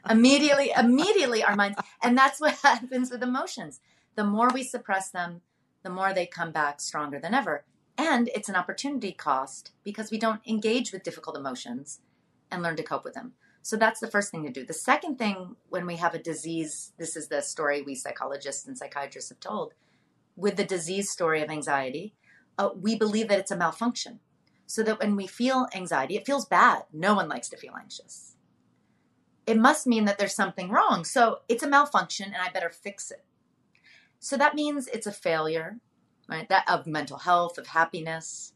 immediately, 0.10 0.72
immediately 0.78 1.44
our 1.44 1.56
minds, 1.56 1.78
and 2.02 2.18
that's 2.18 2.40
what 2.40 2.56
happens 2.64 3.12
with 3.12 3.22
emotions. 3.22 3.82
The 4.16 4.24
more 4.24 4.50
we 4.54 4.64
suppress 4.64 5.10
them, 5.10 5.42
the 5.84 5.90
more 5.90 6.14
they 6.14 6.26
come 6.26 6.52
back 6.52 6.82
stronger 6.82 7.20
than 7.20 7.34
ever. 7.34 7.64
And 7.98 8.30
it's 8.36 8.50
an 8.50 8.56
opportunity 8.56 9.12
cost 9.12 9.72
because 9.84 10.12
we 10.12 10.20
don't 10.20 10.42
engage 10.46 10.92
with 10.92 11.04
difficult 11.04 11.38
emotions 11.38 12.02
and 12.52 12.62
learn 12.62 12.76
to 12.76 12.84
cope 12.84 13.04
with 13.04 13.14
them. 13.14 13.34
So 13.68 13.76
that's 13.76 14.00
the 14.00 14.08
first 14.08 14.32
thing 14.32 14.46
to 14.46 14.50
do. 14.50 14.66
The 14.66 14.72
second 14.72 15.18
thing, 15.18 15.58
when 15.68 15.86
we 15.86 15.98
have 15.98 16.14
a 16.14 16.20
disease, 16.20 16.94
this 16.98 17.18
is 17.18 17.28
the 17.28 17.42
story 17.42 17.82
we 17.82 17.96
psychologists 17.96 18.66
and 18.66 18.78
psychiatrists 18.78 19.30
have 19.30 19.42
told. 19.42 19.74
With 20.38 20.56
the 20.56 20.64
disease 20.64 21.10
story 21.10 21.42
of 21.42 21.50
anxiety, 21.50 22.16
uh, 22.58 22.70
we 22.74 22.96
believe 22.96 23.28
that 23.28 23.40
it's 23.40 23.52
a 23.52 23.58
malfunction. 23.58 24.22
So 24.68 24.84
that 24.84 25.02
when 25.02 25.18
we 25.18 25.28
feel 25.28 25.68
anxiety, 25.76 26.16
it 26.16 26.26
feels 26.26 26.46
bad. 26.46 26.84
No 26.94 27.14
one 27.14 27.28
likes 27.28 27.50
to 27.50 27.58
feel 27.58 27.74
anxious. 27.78 28.38
It 29.46 29.58
must 29.58 29.86
mean 29.86 30.06
that 30.06 30.18
there's 30.18 30.34
something 30.34 30.70
wrong. 30.70 31.04
So 31.04 31.40
it's 31.50 31.64
a 31.64 31.68
malfunction 31.68 32.28
and 32.28 32.42
I 32.42 32.50
better 32.50 32.70
fix 32.70 33.12
it. 33.12 33.26
So 34.22 34.38
that 34.38 34.56
means 34.56 34.88
it's 34.88 35.08
a 35.08 35.12
failure, 35.12 35.82
right? 36.30 36.48
That 36.48 36.64
of 36.70 36.88
mental 36.88 37.18
health, 37.18 37.58
of 37.58 37.68
happiness, 37.68 38.54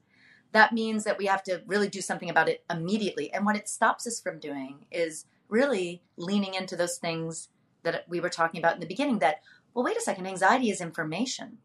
that 0.51 0.73
means 0.73 1.03
that 1.05 1.17
we 1.17 1.25
have 1.27 1.43
to 1.43 1.61
really 1.65 1.87
do 1.87 2.01
something 2.01 2.29
about 2.29 2.49
it 2.49 2.63
immediately. 2.69 3.31
And 3.33 3.45
what 3.45 3.55
it 3.55 3.69
stops 3.69 4.05
us 4.05 4.19
from 4.19 4.39
doing 4.39 4.85
is 4.91 5.25
really 5.47 6.01
leaning 6.17 6.53
into 6.53 6.75
those 6.75 6.97
things 6.97 7.49
that 7.83 8.05
we 8.07 8.19
were 8.19 8.29
talking 8.29 8.59
about 8.59 8.75
in 8.75 8.79
the 8.79 8.85
beginning 8.85 9.19
that, 9.19 9.41
well, 9.73 9.85
wait 9.85 9.97
a 9.97 10.01
second, 10.01 10.27
anxiety 10.27 10.69
is 10.69 10.81
information. 10.81 11.57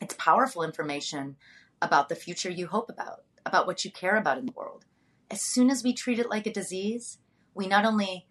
It's 0.00 0.14
powerful 0.14 0.62
information 0.62 1.36
about 1.80 2.08
the 2.08 2.14
future 2.14 2.50
you 2.50 2.66
hope 2.66 2.90
about, 2.90 3.24
about 3.44 3.66
what 3.66 3.84
you 3.84 3.90
care 3.90 4.16
about 4.16 4.38
in 4.38 4.46
the 4.46 4.52
world. 4.52 4.84
As 5.30 5.40
soon 5.40 5.70
as 5.70 5.82
we 5.82 5.92
treat 5.92 6.18
it 6.18 6.28
like 6.28 6.46
a 6.46 6.52
disease, 6.52 7.18
we 7.54 7.66
not 7.66 7.84
only 7.84 8.26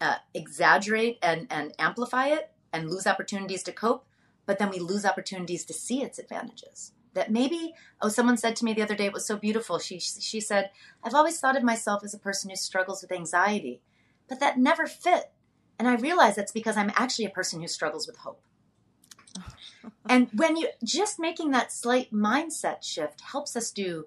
uh, 0.00 0.16
exaggerate 0.32 1.18
and, 1.22 1.46
and 1.50 1.72
amplify 1.78 2.28
it 2.28 2.50
and 2.72 2.90
lose 2.90 3.06
opportunities 3.06 3.62
to 3.64 3.72
cope, 3.72 4.06
but 4.46 4.58
then 4.58 4.70
we 4.70 4.78
lose 4.78 5.04
opportunities 5.04 5.64
to 5.66 5.72
see 5.72 6.02
its 6.02 6.18
advantages 6.18 6.92
that 7.14 7.30
maybe 7.30 7.74
oh 8.00 8.08
someone 8.08 8.36
said 8.36 8.56
to 8.56 8.64
me 8.64 8.72
the 8.72 8.82
other 8.82 8.94
day 8.94 9.06
it 9.06 9.12
was 9.12 9.26
so 9.26 9.36
beautiful. 9.36 9.78
She 9.78 9.98
she 9.98 10.40
said 10.40 10.70
i've 11.02 11.14
always 11.14 11.38
thought 11.40 11.56
of 11.56 11.62
myself 11.62 12.04
as 12.04 12.14
a 12.14 12.18
person 12.18 12.50
who 12.50 12.56
struggles 12.56 13.02
with 13.02 13.12
anxiety 13.12 13.80
but 14.28 14.40
that 14.40 14.58
never 14.58 14.86
fit. 14.86 15.32
And 15.78 15.88
i 15.88 15.94
realize 15.94 16.36
that's 16.36 16.52
because 16.52 16.76
i'm 16.76 16.92
actually 16.94 17.24
a 17.24 17.30
person 17.30 17.60
who 17.60 17.68
struggles 17.68 18.06
with 18.06 18.18
hope. 18.18 18.42
And 20.08 20.28
when 20.34 20.56
you 20.56 20.68
just 20.82 21.18
making 21.18 21.50
that 21.50 21.72
slight 21.72 22.12
mindset 22.12 22.82
shift 22.82 23.20
helps 23.20 23.56
us 23.56 23.70
do 23.70 24.06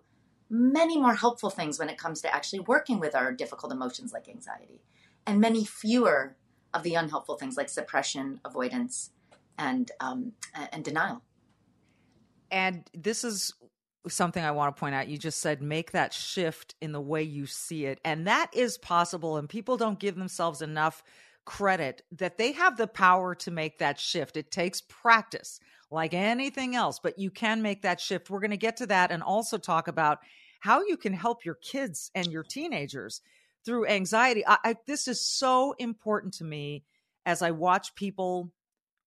many 0.50 0.98
more 0.98 1.16
helpful 1.16 1.50
things 1.50 1.78
when 1.78 1.90
it 1.90 1.98
comes 1.98 2.22
to 2.22 2.34
actually 2.34 2.60
working 2.62 3.00
with 3.00 3.16
our 3.16 3.32
difficult 3.32 3.72
emotions 3.72 4.14
like 4.14 4.30
anxiety 4.30 4.82
and 5.26 5.40
many 5.40 5.66
fewer 5.66 6.36
of 6.74 6.84
the 6.84 6.96
unhelpful 6.96 7.36
things 7.36 7.58
like 7.58 7.70
suppression 7.70 8.40
avoidance 8.46 9.12
and 9.58 9.92
um, 10.00 10.34
and 10.72 10.84
denial 10.84 11.22
and 12.52 12.90
this 12.94 13.24
is 13.24 13.54
something 14.08 14.44
I 14.44 14.52
want 14.52 14.76
to 14.76 14.80
point 14.80 14.96
out. 14.96 15.08
You 15.08 15.18
just 15.18 15.40
said 15.40 15.62
make 15.62 15.92
that 15.92 16.14
shift 16.14 16.76
in 16.82 16.92
the 16.92 17.02
way 17.02 17.24
you 17.24 17.46
see 17.46 17.86
it. 17.86 18.00
And 18.06 18.28
that 18.28 18.50
is 18.54 18.78
possible. 18.78 19.38
And 19.38 19.50
people 19.50 19.78
don't 19.78 20.00
give 20.00 20.16
themselves 20.16 20.62
enough 20.62 21.04
credit 21.46 22.04
that 22.12 22.38
they 22.38 22.52
have 22.54 22.78
the 22.78 22.88
power 22.88 23.34
to 23.36 23.52
make 23.52 23.80
that 23.80 24.00
shift. 24.00 24.38
It 24.38 24.52
takes 24.52 24.82
practice 24.82 25.60
like 25.90 26.14
anything 26.14 26.76
else, 26.76 27.00
but 27.00 27.18
you 27.18 27.32
can 27.32 27.62
make 27.62 27.84
that 27.84 28.02
shift. 28.02 28.30
We're 28.30 28.42
going 28.42 28.52
to 28.52 28.58
get 28.58 28.78
to 28.78 28.88
that 28.88 29.12
and 29.12 29.24
also 29.24 29.58
talk 29.58 29.88
about 29.88 30.20
how 30.60 30.84
you 30.84 30.98
can 30.98 31.14
help 31.14 31.46
your 31.46 31.56
kids 31.56 32.12
and 32.14 32.28
your 32.28 32.44
teenagers 32.44 33.22
through 33.66 33.88
anxiety. 33.88 34.46
I, 34.46 34.58
I, 34.64 34.76
this 34.86 35.08
is 35.08 35.26
so 35.26 35.74
important 35.80 36.34
to 36.36 36.44
me 36.44 36.84
as 37.26 37.42
I 37.42 37.52
watch 37.52 37.96
people 37.96 38.52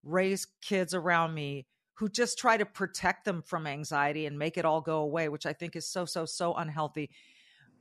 raise 0.02 0.46
kids 0.62 0.94
around 0.94 1.34
me 1.34 1.66
who 2.00 2.08
just 2.08 2.38
try 2.38 2.56
to 2.56 2.64
protect 2.64 3.26
them 3.26 3.42
from 3.42 3.66
anxiety 3.66 4.24
and 4.24 4.38
make 4.38 4.56
it 4.56 4.64
all 4.64 4.80
go 4.80 5.00
away, 5.00 5.28
which 5.28 5.44
I 5.44 5.52
think 5.52 5.76
is 5.76 5.86
so, 5.86 6.06
so, 6.06 6.24
so 6.24 6.54
unhealthy. 6.54 7.10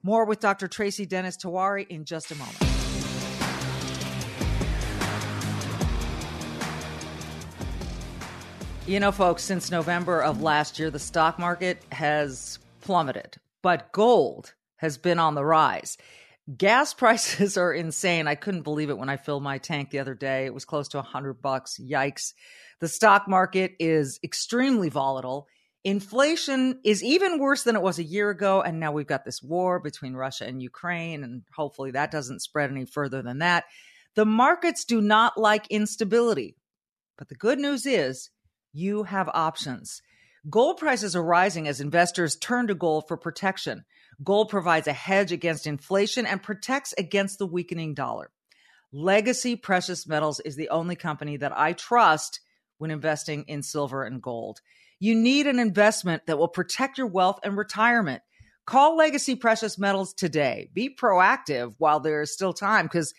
More 0.03 0.25
with 0.25 0.41
Dr. 0.41 0.67
Tracy 0.67 1.05
Dennis 1.05 1.37
Tiwary 1.37 1.87
in 1.87 2.03
just 2.03 2.29
a 2.29 2.35
moment. 2.35 2.57
You 8.85 8.99
know, 8.99 9.13
folks, 9.13 9.41
since 9.41 9.71
November 9.71 10.21
of 10.21 10.41
last 10.41 10.79
year, 10.79 10.91
the 10.91 10.99
stock 10.99 11.39
market 11.39 11.81
has 11.93 12.59
plummeted, 12.81 13.37
but 13.61 13.93
gold 13.93 14.53
has 14.75 14.97
been 14.97 15.19
on 15.19 15.33
the 15.33 15.45
rise. 15.45 15.97
Gas 16.57 16.93
prices 16.95 17.55
are 17.55 17.71
insane. 17.71 18.27
I 18.27 18.35
couldn't 18.35 18.63
believe 18.63 18.89
it 18.89 18.97
when 18.97 19.07
I 19.07 19.15
filled 19.15 19.43
my 19.43 19.59
tank 19.59 19.91
the 19.91 19.99
other 19.99 20.13
day. 20.13 20.45
It 20.45 20.53
was 20.53 20.65
close 20.65 20.89
to 20.89 20.97
100 20.97 21.41
bucks. 21.41 21.79
Yikes. 21.79 22.33
The 22.79 22.87
stock 22.87 23.27
market 23.27 23.73
is 23.79 24.19
extremely 24.23 24.89
volatile. 24.89 25.47
Inflation 25.83 26.79
is 26.83 27.03
even 27.03 27.39
worse 27.39 27.63
than 27.63 27.75
it 27.75 27.81
was 27.81 27.99
a 27.99 28.03
year 28.03 28.29
ago. 28.29 28.61
And 28.61 28.79
now 28.79 28.91
we've 28.91 29.07
got 29.07 29.25
this 29.25 29.41
war 29.41 29.79
between 29.79 30.13
Russia 30.13 30.45
and 30.45 30.61
Ukraine, 30.61 31.23
and 31.23 31.43
hopefully 31.55 31.91
that 31.91 32.11
doesn't 32.11 32.41
spread 32.41 32.69
any 32.71 32.85
further 32.85 33.21
than 33.21 33.39
that. 33.39 33.65
The 34.15 34.25
markets 34.25 34.85
do 34.85 35.01
not 35.01 35.37
like 35.37 35.67
instability. 35.67 36.55
But 37.17 37.29
the 37.29 37.35
good 37.35 37.59
news 37.59 37.85
is 37.85 38.29
you 38.71 39.03
have 39.03 39.29
options. 39.33 40.01
Gold 40.49 40.77
prices 40.77 41.15
are 41.15 41.23
rising 41.23 41.67
as 41.67 41.81
investors 41.81 42.37
turn 42.37 42.67
to 42.67 42.75
gold 42.75 43.05
for 43.07 43.17
protection. 43.17 43.83
Gold 44.23 44.49
provides 44.49 44.87
a 44.87 44.93
hedge 44.93 45.31
against 45.31 45.67
inflation 45.67 46.25
and 46.25 46.41
protects 46.41 46.93
against 46.97 47.39
the 47.39 47.45
weakening 47.45 47.93
dollar. 47.93 48.31
Legacy 48.91 49.55
Precious 49.55 50.07
Metals 50.07 50.39
is 50.39 50.55
the 50.55 50.69
only 50.69 50.95
company 50.95 51.37
that 51.37 51.57
I 51.57 51.73
trust 51.73 52.39
when 52.79 52.89
investing 52.89 53.43
in 53.43 53.61
silver 53.61 54.03
and 54.03 54.21
gold. 54.21 54.59
You 54.99 55.13
need 55.13 55.45
an 55.45 55.59
investment 55.59 56.25
that 56.25 56.39
will 56.39 56.47
protect 56.47 56.97
your 56.97 57.07
wealth 57.07 57.39
and 57.43 57.55
retirement. 57.55 58.23
Call 58.65 58.97
Legacy 58.97 59.35
Precious 59.35 59.77
Metals 59.77 60.13
today. 60.13 60.69
Be 60.73 60.93
proactive 60.93 61.73
while 61.77 61.99
there 61.99 62.21
is 62.21 62.33
still 62.33 62.53
time 62.53 62.85
because 62.85 63.13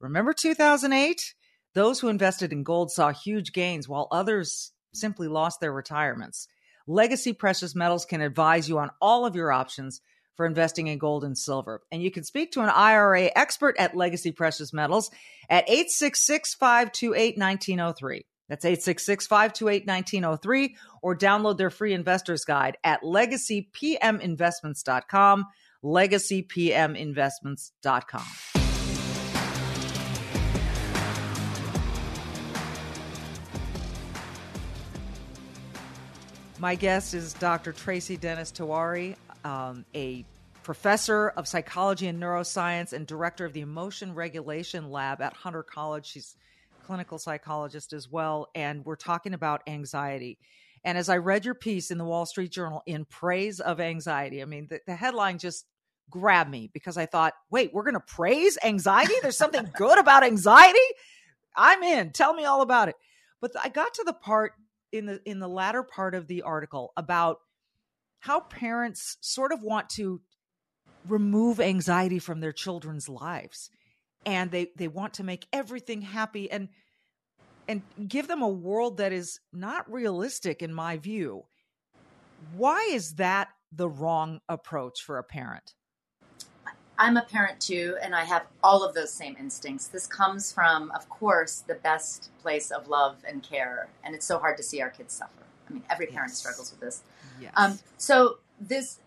remember 0.00 0.32
2008? 0.32 1.34
Those 1.74 1.98
who 1.98 2.08
invested 2.08 2.52
in 2.52 2.62
gold 2.62 2.92
saw 2.92 3.10
huge 3.12 3.52
gains 3.52 3.88
while 3.88 4.08
others 4.12 4.72
simply 4.92 5.26
lost 5.26 5.60
their 5.60 5.72
retirements. 5.72 6.46
Legacy 6.86 7.32
Precious 7.32 7.74
Metals 7.74 8.04
can 8.04 8.20
advise 8.20 8.68
you 8.68 8.78
on 8.78 8.90
all 9.00 9.26
of 9.26 9.34
your 9.34 9.50
options 9.50 10.00
for 10.36 10.46
investing 10.46 10.86
in 10.88 10.98
gold 10.98 11.24
and 11.24 11.36
silver. 11.36 11.82
And 11.90 12.02
you 12.02 12.10
can 12.10 12.24
speak 12.24 12.52
to 12.52 12.60
an 12.60 12.68
IRA 12.68 13.30
expert 13.34 13.76
at 13.78 13.96
Legacy 13.96 14.32
Precious 14.32 14.72
Metals 14.72 15.10
at 15.48 15.68
866 15.68 16.54
528 16.54 17.38
1903. 17.38 18.24
That's 18.48 18.64
866 18.64 19.26
528 19.26 19.86
1903 19.86 20.76
or 21.02 21.14
download 21.16 21.58
their 21.58 21.70
free 21.70 21.94
investor's 21.94 22.44
guide 22.44 22.76
at 22.84 23.02
legacypminvestments.com. 23.02 25.46
Legacypminvestments.com. 25.82 28.24
My 36.64 36.76
guest 36.76 37.14
is 37.14 37.34
Dr. 37.34 37.72
Tracy 37.72 38.16
Dennis 38.16 38.50
Tiwary, 38.50 39.16
um, 39.44 39.84
a 39.94 40.24
professor 40.62 41.28
of 41.30 41.46
psychology 41.46 42.06
and 42.06 42.22
neuroscience 42.22 42.94
and 42.94 43.06
director 43.06 43.44
of 43.44 43.52
the 43.52 43.60
Emotion 43.60 44.14
Regulation 44.14 44.90
Lab 44.90 45.20
at 45.20 45.34
Hunter 45.34 45.62
College. 45.62 46.06
She's 46.06 46.36
clinical 46.84 47.18
psychologist 47.18 47.92
as 47.92 48.08
well. 48.08 48.48
And 48.54 48.84
we're 48.84 48.96
talking 48.96 49.34
about 49.34 49.62
anxiety. 49.66 50.38
And 50.84 50.98
as 50.98 51.08
I 51.08 51.16
read 51.16 51.44
your 51.44 51.54
piece 51.54 51.90
in 51.90 51.98
the 51.98 52.04
Wall 52.04 52.26
Street 52.26 52.52
Journal 52.52 52.82
in 52.86 53.04
praise 53.04 53.60
of 53.60 53.80
anxiety, 53.80 54.42
I 54.42 54.44
mean, 54.44 54.66
the, 54.68 54.80
the 54.86 54.94
headline 54.94 55.38
just 55.38 55.66
grabbed 56.10 56.50
me 56.50 56.70
because 56.72 56.96
I 56.96 57.06
thought, 57.06 57.32
wait, 57.50 57.72
we're 57.72 57.84
going 57.84 57.94
to 57.94 58.00
praise 58.00 58.58
anxiety? 58.62 59.14
There's 59.22 59.38
something 59.38 59.70
good 59.76 59.98
about 59.98 60.24
anxiety? 60.24 60.78
I'm 61.56 61.82
in. 61.82 62.12
Tell 62.12 62.34
me 62.34 62.44
all 62.44 62.60
about 62.60 62.88
it. 62.88 62.96
But 63.40 63.52
I 63.62 63.68
got 63.68 63.94
to 63.94 64.04
the 64.04 64.12
part 64.12 64.52
in 64.92 65.06
the 65.06 65.20
in 65.24 65.40
the 65.40 65.48
latter 65.48 65.82
part 65.82 66.14
of 66.14 66.28
the 66.28 66.42
article 66.42 66.92
about 66.96 67.38
how 68.20 68.40
parents 68.40 69.18
sort 69.20 69.52
of 69.52 69.62
want 69.62 69.90
to 69.90 70.20
remove 71.06 71.60
anxiety 71.60 72.18
from 72.18 72.40
their 72.40 72.52
children's 72.52 73.08
lives 73.08 73.70
and 74.26 74.50
they 74.50 74.68
they 74.76 74.88
want 74.88 75.14
to 75.14 75.24
make 75.24 75.46
everything 75.52 76.02
happy 76.02 76.50
and 76.50 76.68
and 77.66 77.82
give 78.06 78.28
them 78.28 78.42
a 78.42 78.48
world 78.48 78.98
that 78.98 79.12
is 79.12 79.40
not 79.52 79.90
realistic 79.90 80.62
in 80.62 80.72
my 80.72 80.96
view 80.96 81.44
why 82.56 82.88
is 82.90 83.14
that 83.14 83.48
the 83.72 83.88
wrong 83.88 84.40
approach 84.48 85.02
for 85.02 85.18
a 85.18 85.24
parent 85.24 85.74
I'm 86.98 87.16
a 87.16 87.22
parent 87.22 87.60
too, 87.60 87.96
and 88.02 88.14
I 88.14 88.24
have 88.24 88.46
all 88.62 88.84
of 88.84 88.94
those 88.94 89.12
same 89.12 89.36
instincts. 89.38 89.88
This 89.88 90.06
comes 90.06 90.52
from, 90.52 90.92
of 90.92 91.08
course, 91.08 91.64
the 91.66 91.74
best 91.74 92.30
place 92.40 92.70
of 92.70 92.88
love 92.88 93.16
and 93.28 93.42
care, 93.42 93.88
and 94.04 94.14
it's 94.14 94.26
so 94.26 94.38
hard 94.38 94.56
to 94.58 94.62
see 94.62 94.80
our 94.80 94.90
kids 94.90 95.14
suffer. 95.14 95.32
I 95.68 95.72
mean, 95.72 95.82
every 95.90 96.06
parent 96.06 96.30
yes. 96.30 96.38
struggles 96.38 96.70
with 96.70 96.80
this. 96.80 97.02
Yes. 97.40 97.52
Um, 97.56 97.78
so 97.96 98.38
this, 98.60 98.98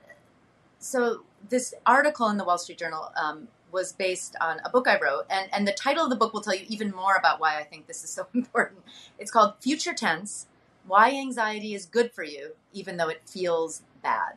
so 0.80 1.23
this 1.47 1.73
article 1.86 2.27
in 2.27 2.38
the 2.38 2.43
Wall 2.43 2.58
Street 2.58 2.77
Journal 2.77 3.12
um, 3.15 3.47
was 3.78 3.94
based 3.94 4.36
on 4.42 4.60
a 4.66 4.70
book 4.72 4.88
I 4.88 4.98
wrote, 5.00 5.26
and 5.30 5.48
and 5.54 5.68
the 5.68 5.72
title 5.72 6.04
of 6.04 6.10
the 6.10 6.16
book 6.16 6.34
will 6.34 6.42
tell 6.42 6.56
you 6.56 6.66
even 6.68 6.90
more 6.92 7.16
about 7.16 7.40
why 7.40 7.60
I 7.60 7.63
think 7.63 7.86
this 7.86 8.04
is 8.04 8.10
so 8.10 8.26
important. 8.34 8.82
It's 9.20 9.30
called 9.30 9.54
Future 9.62 9.94
Tense: 9.94 10.48
Why 10.88 11.12
Anxiety 11.12 11.76
is 11.76 11.86
Good 11.86 12.12
for 12.12 12.24
You, 12.24 12.56
even 12.74 12.98
though 12.98 13.08
it 13.08 13.22
feels 13.30 13.84
bad. 14.02 14.34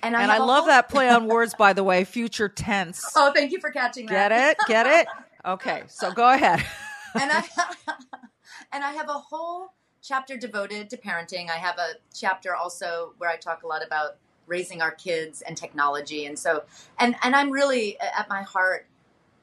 And 0.00 0.16
I, 0.16 0.22
and 0.22 0.30
I 0.30 0.38
love 0.38 0.58
whole- 0.60 0.66
that 0.68 0.88
play 0.88 1.08
on 1.10 1.26
words, 1.26 1.54
by 1.54 1.72
the 1.72 1.82
way, 1.82 2.04
future 2.04 2.48
tense. 2.48 3.04
Oh, 3.16 3.32
thank 3.34 3.50
you 3.50 3.60
for 3.60 3.70
catching 3.72 4.06
that. 4.06 4.30
Get 4.30 4.32
it? 4.50 4.58
Get 4.66 4.86
it? 4.86 5.08
Okay, 5.44 5.84
so 5.88 6.12
go 6.12 6.28
ahead. 6.30 6.64
and 7.14 7.30
I 7.32 7.42
and 8.72 8.84
I 8.84 8.90
have 8.92 9.08
a 9.08 9.14
whole 9.30 9.72
chapter 10.02 10.36
devoted 10.36 10.90
to 10.90 10.96
parenting. 10.96 11.48
I 11.48 11.56
have 11.56 11.78
a 11.78 11.94
chapter 12.14 12.54
also 12.54 13.14
where 13.18 13.30
I 13.30 13.36
talk 13.36 13.62
a 13.62 13.66
lot 13.66 13.84
about 13.86 14.16
raising 14.48 14.82
our 14.82 14.90
kids 14.90 15.42
and 15.42 15.56
technology. 15.56 16.26
And 16.26 16.38
so 16.38 16.64
and 16.98 17.14
and 17.22 17.36
I'm 17.36 17.50
really 17.50 17.98
at 18.00 18.28
my 18.28 18.42
heart 18.42 18.86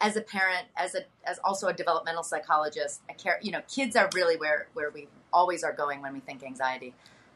as 0.01 0.15
a 0.15 0.21
parent, 0.21 0.65
as 0.75 0.95
a 0.95 1.01
as 1.25 1.39
also 1.43 1.67
a 1.67 1.73
developmental 1.73 2.23
psychologist, 2.23 3.01
I 3.09 3.13
care, 3.13 3.39
you 3.41 3.51
know, 3.51 3.61
kids 3.67 3.95
are 3.95 4.09
really 4.13 4.35
where 4.35 4.67
where 4.73 4.89
we 4.89 5.07
always 5.31 5.63
are 5.63 5.73
going 5.73 6.01
when 6.01 6.13
we 6.13 6.19
think 6.19 6.43
anxiety. 6.43 6.93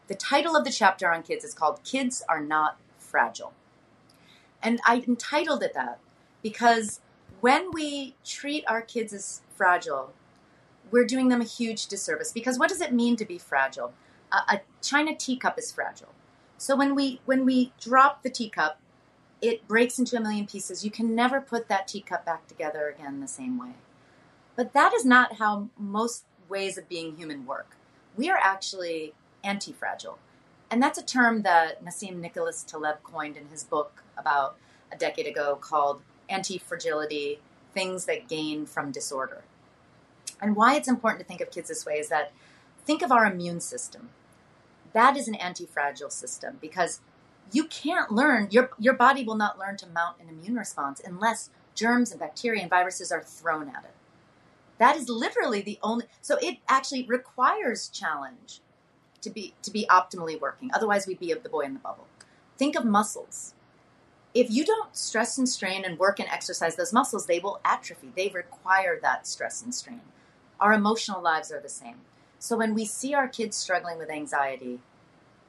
The 0.08 0.16
title 0.16 0.56
of 0.56 0.66
the 0.66 0.72
chapter 0.72 1.12
on 1.12 1.24
kids 1.24 1.46
is 1.46 1.54
called 1.54 1.84
Kids 1.84 2.24
Are 2.28 2.42
Not 2.42 2.78
fragile. 2.98 3.54
And 4.62 4.80
I 4.86 5.04
entitled 5.08 5.64
it 5.64 5.74
that 5.74 6.00
because 6.42 7.00
when 7.40 7.72
we 7.72 8.16
treat 8.26 8.66
our 8.68 8.82
kids 8.82 9.14
as 9.14 9.42
fragile, 9.56 10.12
we're 10.92 11.06
doing 11.06 11.30
them 11.30 11.42
a 11.42 11.46
huge 11.46 11.88
disservice. 11.88 12.32
Because 12.32 12.60
what 12.60 12.70
does 12.70 12.82
it 12.82 12.94
mean 12.94 13.16
to 13.18 13.26
be 13.26 13.38
fragile? 13.38 13.94
A, 14.32 14.56
a 14.56 14.62
china 14.82 15.16
teacup 15.16 15.58
is 15.58 15.72
fragile. 15.72 16.10
So 16.60 16.76
when 16.76 16.94
we 16.94 17.22
when 17.26 17.46
we 17.46 17.72
drop 17.80 18.22
the 18.22 18.30
teacup, 18.30 18.80
it 19.42 19.66
breaks 19.66 19.98
into 19.98 20.18
a 20.18 20.20
million 20.20 20.46
pieces. 20.46 20.84
You 20.84 20.92
can 20.92 21.16
never 21.16 21.40
put 21.40 21.70
that 21.70 21.88
teacup 21.88 22.26
back 22.26 22.48
together 22.48 22.90
again 22.90 23.22
the 23.22 23.30
same 23.30 23.58
way. 23.58 23.76
But 24.58 24.74
that 24.74 24.94
is 24.94 25.06
not 25.06 25.38
how 25.38 25.70
most 25.78 26.26
ways 26.50 26.78
of 26.78 26.90
being 26.90 27.16
human 27.16 27.46
work. 27.46 27.78
We 28.18 28.30
are 28.30 28.38
actually 28.38 29.14
anti-fragile. 29.42 30.20
And 30.70 30.84
that's 30.84 31.00
a 31.00 31.04
term 31.04 31.44
that 31.44 31.84
Nassim 31.84 32.18
Nicholas 32.18 32.64
Taleb 32.64 33.04
coined 33.04 33.38
in 33.38 33.48
his 33.48 33.64
book 33.64 34.04
about 34.18 34.58
a 34.92 34.98
decade 34.98 35.28
ago 35.28 35.58
called 35.60 36.02
anti 36.28 36.58
fragility 36.58 37.40
Things 37.74 38.04
That 38.04 38.28
Gain 38.28 38.66
from 38.66 38.92
Disorder. 38.92 39.44
And 40.42 40.58
why 40.58 40.76
it's 40.76 40.90
important 40.90 41.22
to 41.22 41.26
think 41.26 41.40
of 41.40 41.52
kids 41.52 41.70
this 41.70 41.86
way 41.86 42.00
is 42.00 42.10
that 42.10 42.34
think 42.84 43.02
of 43.02 43.14
our 43.14 43.26
immune 43.26 43.62
system. 43.62 44.10
That 44.94 45.18
is 45.18 45.28
an 45.28 45.36
anti 45.36 45.66
fragile 45.66 46.10
system 46.10 46.58
because 46.62 47.02
you 47.52 47.66
can't 47.66 48.12
learn, 48.12 48.48
your, 48.52 48.72
your 48.78 48.94
body 48.94 49.24
will 49.24 49.36
not 49.36 49.58
learn 49.58 49.78
to 49.78 49.88
mount 49.88 50.18
an 50.20 50.30
immune 50.30 50.56
response 50.56 51.02
unless 51.04 51.50
germs 51.74 52.12
and 52.12 52.20
bacteria 52.20 52.62
and 52.62 52.70
viruses 52.70 53.12
are 53.12 53.24
thrown 53.24 53.70
at 53.70 53.84
it. 53.84 53.94
That 54.78 54.96
is 54.96 55.10
literally 55.10 55.62
the 55.62 55.80
only, 55.84 56.06
so 56.22 56.38
it 56.42 56.58
actually 56.68 57.06
requires 57.06 57.90
challenge 57.90 58.62
to 59.22 59.30
be 59.30 59.54
to 59.62 59.72
be 59.72 59.86
optimally 59.90 60.40
working. 60.40 60.72
Otherwise, 60.74 61.06
we'd 61.06 61.20
be 61.20 61.34
the 61.34 61.50
boy 61.50 61.62
in 61.62 61.74
the 61.74 61.80
bubble. 61.80 62.08
Think 62.58 62.76
of 62.76 62.86
muscles. 62.86 63.54
If 64.34 64.52
you 64.52 64.64
don't 64.64 64.96
stress 64.96 65.38
and 65.38 65.50
strain 65.50 65.84
and 65.84 65.98
work 65.98 66.20
and 66.20 66.30
exercise 66.30 66.76
those 66.76 66.94
muscles, 66.94 67.26
they 67.26 67.40
will 67.40 67.60
atrophy. 67.66 68.12
They 68.16 68.30
require 68.30 69.00
that 69.02 69.28
stress 69.28 69.62
and 69.62 69.74
strain. 69.74 70.02
Our 70.60 70.74
emotional 70.74 71.22
lives 71.22 71.52
are 71.52 71.60
the 71.60 71.70
same. 71.70 72.02
So 72.40 72.58
when 72.58 72.74
we 72.74 72.86
see 72.86 73.14
our 73.14 73.28
kids 73.28 73.58
struggling 73.58 73.98
with 73.98 74.10
anxiety, 74.10 74.80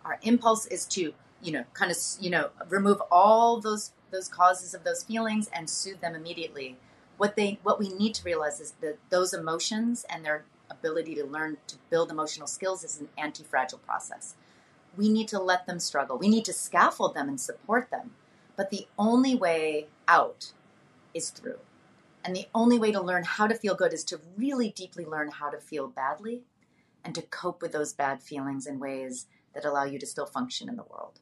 our 0.05 0.19
impulse 0.23 0.67
is 0.67 0.85
to, 0.87 1.15
you 1.41 1.53
know, 1.53 1.65
kind 1.73 1.91
of, 1.91 1.97
you 2.21 2.31
know, 2.31 2.51
remove 2.69 3.01
all 3.11 3.61
those 3.61 3.93
those 4.11 4.29
causes 4.29 4.75
of 4.75 4.83
those 4.83 5.05
feelings 5.05 5.49
and 5.53 5.71
soothe 5.71 6.01
them 6.01 6.17
immediately. 6.17 6.77
What 7.17 7.37
they 7.37 7.61
what 7.63 7.79
we 7.79 7.91
need 7.91 8.15
to 8.15 8.25
realize 8.25 8.61
is 8.61 8.73
that 8.81 8.99
those 9.09 9.33
emotions 9.33 10.05
and 10.11 10.25
their 10.25 10.45
ability 10.69 11.15
to 11.17 11.25
learn 11.25 11.59
to 11.69 11.77
build 11.91 12.11
emotional 12.11 12.49
skills 12.49 12.83
is 12.83 13.01
an 13.01 13.09
anti 13.17 13.45
fragile 13.45 13.79
process. 13.79 14.35
We 14.97 15.09
need 15.09 15.29
to 15.29 15.41
let 15.41 15.67
them 15.67 15.79
struggle, 15.79 16.19
we 16.19 16.29
need 16.29 16.45
to 16.47 16.53
scaffold 16.53 17.15
them 17.15 17.29
and 17.29 17.41
support 17.41 17.91
them. 17.91 18.13
But 18.57 18.71
the 18.71 18.89
only 18.99 19.35
way 19.37 19.87
out 20.09 20.53
is 21.15 21.31
through. 21.31 21.59
And 22.23 22.37
the 22.37 22.47
only 22.55 22.79
way 22.79 22.93
to 22.93 23.01
learn 23.01 23.25
how 23.25 23.47
to 23.47 23.55
feel 23.55 23.75
good 23.75 23.95
is 23.95 24.05
to 24.05 24.21
really 24.37 24.71
deeply 24.71 25.07
learn 25.07 25.31
how 25.31 25.49
to 25.49 25.59
feel 25.59 25.87
badly 25.87 26.43
and 27.05 27.15
to 27.15 27.23
cope 27.23 27.63
with 27.63 27.73
those 27.73 27.93
bad 27.93 28.23
feelings 28.23 28.67
in 28.67 28.79
ways 28.79 29.27
that 29.55 29.65
allow 29.65 29.85
you 29.85 29.99
to 29.99 30.07
still 30.07 30.27
function 30.27 30.69
in 30.69 30.77
the 30.77 30.85
world. 30.85 31.21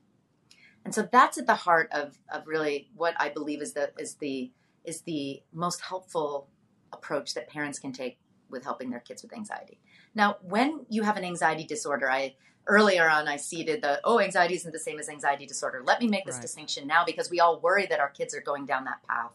And 0.85 0.95
so 0.95 1.09
that's 1.11 1.39
at 1.39 1.47
the 1.47 1.55
heart 1.55 1.89
of, 1.93 2.19
of 2.33 2.47
really 2.47 2.89
what 2.95 3.15
I 3.19 3.29
believe 3.29 3.61
is 3.63 3.73
the 3.73 3.93
is 3.99 4.15
the 4.15 4.51
is 4.85 5.03
the 5.03 5.43
most 5.53 5.83
helpful 5.83 6.49
approach 6.93 7.35
that 7.35 7.49
parents 7.49 7.79
can 7.79 7.93
take 7.93 8.19
with 8.49 8.65
helping 8.65 8.91
their 8.91 9.01
kids 9.01 9.23
with 9.23 9.35
anxiety. 9.35 9.79
Now, 10.15 10.37
when 10.41 10.87
you 10.89 11.03
have 11.03 11.17
an 11.17 11.25
anxiety 11.25 11.65
disorder, 11.65 12.11
I 12.11 12.37
earlier 12.67 13.09
on 13.09 13.29
I 13.29 13.37
seeded 13.37 13.83
the 13.83 14.01
oh 14.05 14.21
anxiety 14.21 14.55
isn't 14.55 14.73
the 14.73 14.79
same 14.79 14.99
as 14.99 15.09
anxiety 15.09 15.47
disorder. 15.47 15.83
Let 15.85 16.01
me 16.01 16.09
make 16.09 16.25
this 16.25 16.37
right. 16.37 16.43
distinction 16.43 16.87
now 16.87 17.05
because 17.05 17.31
we 17.31 17.41
all 17.41 17.61
worry 17.61 17.87
that 17.87 18.01
our 18.01 18.11
kids 18.11 18.35
are 18.35 18.41
going 18.41 18.67
down 18.67 18.85
that 18.85 19.03
path 19.07 19.33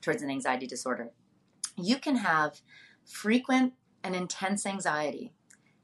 towards 0.00 0.22
an 0.22 0.30
anxiety 0.30 0.66
disorder. 0.66 1.10
You 1.76 1.96
can 1.96 2.16
have 2.16 2.60
frequent 3.04 3.74
and 4.02 4.14
intense 4.14 4.66
anxiety 4.66 5.32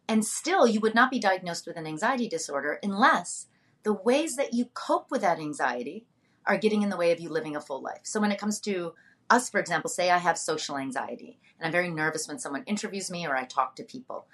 and 0.08 0.24
still 0.24 0.66
you 0.66 0.80
would 0.80 0.94
not 0.94 1.10
be 1.10 1.18
diagnosed 1.18 1.66
with 1.66 1.76
an 1.76 1.86
anxiety 1.86 2.28
disorder 2.28 2.78
unless 2.82 3.46
the 3.82 3.92
ways 3.92 4.36
that 4.36 4.54
you 4.54 4.66
cope 4.74 5.10
with 5.10 5.20
that 5.20 5.38
anxiety 5.38 6.06
are 6.46 6.56
getting 6.56 6.82
in 6.82 6.90
the 6.90 6.96
way 6.96 7.12
of 7.12 7.20
you 7.20 7.28
living 7.28 7.56
a 7.56 7.60
full 7.60 7.82
life. 7.82 8.00
So 8.04 8.20
when 8.20 8.32
it 8.32 8.38
comes 8.38 8.60
to 8.60 8.94
us, 9.30 9.50
for 9.50 9.58
example, 9.58 9.90
say 9.90 10.10
I 10.10 10.18
have 10.18 10.38
social 10.38 10.76
anxiety 10.76 11.38
and 11.58 11.66
I'm 11.66 11.72
very 11.72 11.90
nervous 11.90 12.28
when 12.28 12.38
someone 12.38 12.62
interviews 12.66 13.10
me 13.10 13.26
or 13.26 13.36
I 13.36 13.44
talk 13.44 13.76
to 13.76 13.84
people. 13.84 14.26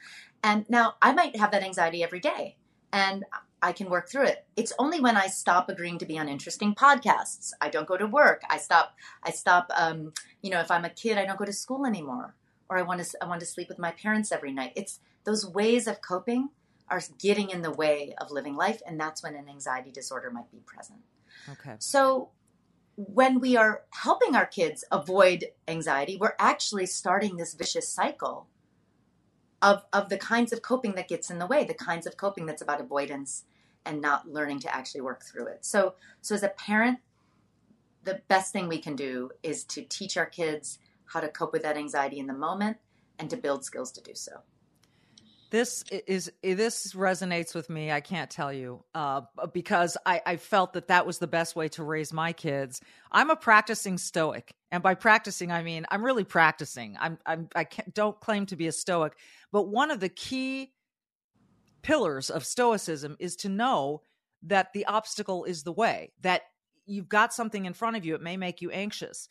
And 0.42 0.68
now 0.68 0.94
I 1.00 1.12
might 1.12 1.36
have 1.36 1.50
that 1.52 1.62
anxiety 1.62 2.02
every 2.02 2.20
day 2.20 2.56
and 2.92 3.24
I 3.62 3.72
can 3.72 3.88
work 3.88 4.08
through 4.08 4.24
it. 4.24 4.44
It's 4.56 4.72
only 4.78 5.00
when 5.00 5.16
I 5.16 5.28
stop 5.28 5.68
agreeing 5.68 5.98
to 5.98 6.06
be 6.06 6.18
on 6.18 6.28
interesting 6.28 6.74
podcasts. 6.74 7.52
I 7.60 7.68
don't 7.68 7.86
go 7.86 7.96
to 7.96 8.06
work. 8.06 8.42
I 8.50 8.58
stop, 8.58 8.96
I 9.22 9.30
stop, 9.30 9.70
um, 9.74 10.12
you 10.42 10.50
know, 10.50 10.60
if 10.60 10.70
I'm 10.70 10.84
a 10.84 10.90
kid, 10.90 11.16
I 11.16 11.24
don't 11.24 11.38
go 11.38 11.44
to 11.44 11.52
school 11.52 11.86
anymore 11.86 12.34
or 12.68 12.76
I 12.76 12.82
want 12.82 13.02
to, 13.02 13.22
I 13.22 13.26
want 13.26 13.40
to 13.40 13.46
sleep 13.46 13.68
with 13.68 13.78
my 13.78 13.92
parents 13.92 14.32
every 14.32 14.52
night. 14.52 14.72
It's 14.76 15.00
those 15.24 15.46
ways 15.46 15.86
of 15.86 16.00
coping 16.00 16.50
are 16.88 17.00
getting 17.18 17.50
in 17.50 17.62
the 17.62 17.70
way 17.70 18.14
of 18.18 18.30
living 18.30 18.54
life. 18.54 18.82
And 18.86 19.00
that's 19.00 19.22
when 19.22 19.34
an 19.34 19.48
anxiety 19.48 19.90
disorder 19.90 20.30
might 20.30 20.50
be 20.50 20.58
present. 20.58 21.00
Okay. 21.50 21.76
So 21.78 22.30
when 22.96 23.40
we 23.40 23.56
are 23.56 23.82
helping 23.90 24.36
our 24.36 24.46
kids 24.46 24.84
avoid 24.92 25.46
anxiety, 25.66 26.16
we're 26.20 26.34
actually 26.38 26.86
starting 26.86 27.36
this 27.36 27.54
vicious 27.54 27.88
cycle 27.88 28.46
of, 29.62 29.84
of 29.92 30.08
the 30.08 30.18
kinds 30.18 30.52
of 30.52 30.60
coping 30.60 30.94
that 30.96 31.08
gets 31.08 31.30
in 31.30 31.38
the 31.38 31.46
way, 31.46 31.64
the 31.64 31.72
kinds 31.72 32.06
of 32.06 32.16
coping 32.16 32.46
that's 32.46 32.62
about 32.62 32.80
avoidance 32.80 33.44
and 33.86 34.00
not 34.00 34.28
learning 34.28 34.60
to 34.60 34.74
actually 34.74 35.00
work 35.00 35.24
through 35.24 35.46
it. 35.46 35.64
So, 35.64 35.94
so 36.20 36.34
as 36.34 36.42
a 36.42 36.48
parent, 36.48 36.98
the 38.04 38.20
best 38.28 38.52
thing 38.52 38.68
we 38.68 38.78
can 38.78 38.96
do 38.96 39.30
is 39.42 39.64
to 39.64 39.82
teach 39.82 40.16
our 40.16 40.26
kids 40.26 40.78
how 41.06 41.20
to 41.20 41.28
cope 41.28 41.52
with 41.52 41.62
that 41.62 41.76
anxiety 41.76 42.18
in 42.18 42.26
the 42.26 42.34
moment 42.34 42.78
and 43.18 43.30
to 43.30 43.36
build 43.36 43.64
skills 43.64 43.92
to 43.92 44.00
do 44.00 44.14
so 44.14 44.42
this 45.52 45.84
is 46.06 46.32
this 46.42 46.94
resonates 46.94 47.54
with 47.54 47.70
me 47.70 47.92
i 47.92 48.00
can't 48.00 48.30
tell 48.30 48.52
you 48.52 48.82
uh, 48.94 49.20
because 49.52 49.96
I, 50.04 50.20
I, 50.24 50.36
felt 50.36 50.72
that 50.72 50.88
that 50.88 51.06
was 51.06 51.18
the 51.18 51.26
best 51.26 51.54
way 51.54 51.68
to 51.68 51.84
raise 51.84 52.12
my 52.12 52.32
kids. 52.32 52.80
I'm 53.12 53.30
a 53.30 53.36
practicing 53.36 53.98
stoic 53.98 54.54
and 54.72 54.82
by 54.82 54.94
practicing 54.94 55.52
i 55.52 55.62
mean 55.62 55.86
i'm 55.90 56.02
really 56.02 56.24
practicing. 56.24 56.96
I'm, 56.98 57.18
I'm 57.24 57.48
i 57.54 57.64
can't, 57.64 57.94
don't 57.94 58.18
claim 58.18 58.46
to 58.46 58.56
be 58.56 58.66
a 58.66 58.72
stoic 58.72 59.12
but 59.52 59.68
one 59.68 59.90
of 59.90 60.00
the 60.00 60.08
key 60.08 60.72
pillars 61.82 62.30
of 62.30 62.46
stoicism 62.46 63.16
is 63.20 63.36
to 63.36 63.48
know 63.48 64.00
that 64.44 64.72
the 64.72 64.86
obstacle 64.86 65.44
is 65.44 65.62
the 65.62 65.72
way 65.72 66.12
that 66.22 66.42
you've 66.86 67.08
got 67.08 67.34
something 67.34 67.66
in 67.66 67.74
front 67.74 67.96
of 67.96 68.04
you 68.04 68.14
it 68.14 68.22
may 68.22 68.36
make 68.36 68.62
you 68.62 68.70
anxious 68.70 69.28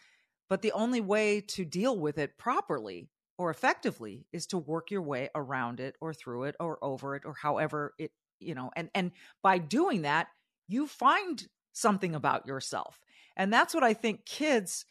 but 0.49 0.62
the 0.62 0.71
only 0.73 1.01
way 1.01 1.41
to 1.41 1.65
deal 1.65 1.97
with 1.97 2.19
it 2.19 2.38
properly 2.38 3.10
or 3.41 3.49
effectively 3.49 4.27
is 4.32 4.45
to 4.45 4.58
work 4.60 4.91
your 4.91 5.01
way 5.01 5.27
around 5.34 5.80
it 5.80 5.95
or 5.99 6.13
through 6.13 6.43
it 6.43 6.56
or 6.60 6.77
over 6.84 7.15
it 7.15 7.23
or 7.25 7.34
however 7.34 7.91
it 7.97 8.12
you 8.39 8.54
know 8.54 8.69
and 8.75 8.91
and 8.93 9.12
by 9.41 9.58
doing 9.58 10.04
that 10.04 10.27
you 10.67 10.86
find 10.86 11.47
something 11.73 12.13
about 12.13 12.45
yourself. 12.45 12.99
And 13.36 13.51
that's 13.51 13.73
what 13.73 13.84
i 13.84 13.95
think 13.95 14.25
kids 14.25 14.86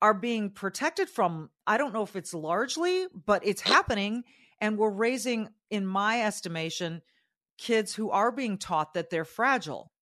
are 0.00 0.14
being 0.14 0.50
protected 0.50 1.10
from. 1.10 1.50
I 1.66 1.76
don't 1.76 1.92
know 1.92 2.02
if 2.02 2.16
it's 2.16 2.32
largely 2.32 3.08
but 3.26 3.46
it's 3.46 3.60
happening 3.60 4.24
and 4.58 4.78
we're 4.78 4.88
raising 4.88 5.50
in 5.70 5.84
my 5.84 6.22
estimation 6.22 7.02
kids 7.58 7.94
who 7.94 8.10
are 8.10 8.32
being 8.32 8.56
taught 8.56 8.94
that 8.94 9.10
they're 9.10 9.26
fragile. 9.26 9.92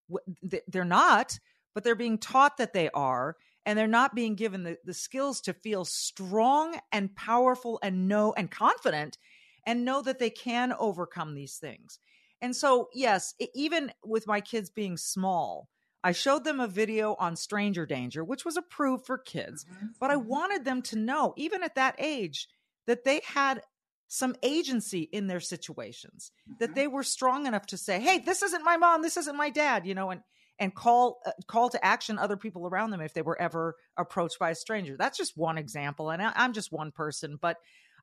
They're 0.69 0.85
not 0.85 1.37
but 1.75 1.83
they're 1.83 1.95
being 1.95 2.19
taught 2.19 2.55
that 2.55 2.71
they 2.71 2.89
are 2.91 3.35
and 3.65 3.77
they're 3.77 3.87
not 3.87 4.15
being 4.15 4.35
given 4.35 4.63
the, 4.63 4.77
the 4.83 4.93
skills 4.93 5.41
to 5.41 5.53
feel 5.53 5.85
strong 5.85 6.79
and 6.91 7.15
powerful 7.15 7.79
and 7.83 8.07
know 8.07 8.33
and 8.35 8.49
confident 8.49 9.17
and 9.65 9.85
know 9.85 10.01
that 10.01 10.19
they 10.19 10.29
can 10.29 10.73
overcome 10.79 11.35
these 11.35 11.57
things. 11.57 11.99
And 12.41 12.55
so, 12.55 12.89
yes, 12.93 13.35
it, 13.39 13.51
even 13.53 13.91
with 14.03 14.25
my 14.27 14.41
kids 14.41 14.69
being 14.69 14.97
small, 14.97 15.69
I 16.03 16.11
showed 16.11 16.43
them 16.43 16.59
a 16.59 16.67
video 16.67 17.15
on 17.19 17.35
stranger 17.35 17.85
danger, 17.85 18.23
which 18.23 18.43
was 18.43 18.57
approved 18.57 19.05
for 19.05 19.19
kids, 19.19 19.65
mm-hmm. 19.65 19.87
but 19.99 20.09
I 20.09 20.15
mm-hmm. 20.15 20.27
wanted 20.27 20.65
them 20.65 20.81
to 20.83 20.97
know, 20.97 21.33
even 21.37 21.61
at 21.61 21.75
that 21.75 21.95
age, 21.99 22.47
that 22.87 23.03
they 23.03 23.21
had 23.25 23.61
some 24.07 24.35
agency 24.41 25.01
in 25.01 25.27
their 25.27 25.39
situations, 25.39 26.31
mm-hmm. 26.49 26.57
that 26.59 26.73
they 26.73 26.87
were 26.87 27.03
strong 27.03 27.45
enough 27.45 27.67
to 27.67 27.77
say, 27.77 27.99
"Hey, 27.99 28.17
this 28.17 28.41
isn't 28.41 28.65
my 28.65 28.77
mom, 28.77 29.03
this 29.03 29.17
isn't 29.17 29.37
my 29.37 29.51
dad," 29.51 29.85
you 29.85 29.93
know, 29.93 30.09
and 30.09 30.21
and 30.61 30.73
call 30.75 31.19
uh, 31.25 31.31
call 31.47 31.69
to 31.69 31.83
action 31.83 32.19
other 32.19 32.37
people 32.37 32.67
around 32.67 32.91
them 32.91 33.01
if 33.01 33.13
they 33.13 33.23
were 33.23 33.41
ever 33.41 33.75
approached 33.97 34.37
by 34.37 34.51
a 34.51 34.55
stranger. 34.55 34.95
That's 34.95 35.17
just 35.17 35.35
one 35.35 35.57
example, 35.57 36.11
and 36.11 36.21
I, 36.21 36.31
I'm 36.35 36.53
just 36.53 36.71
one 36.71 36.91
person, 36.91 37.37
but 37.41 37.57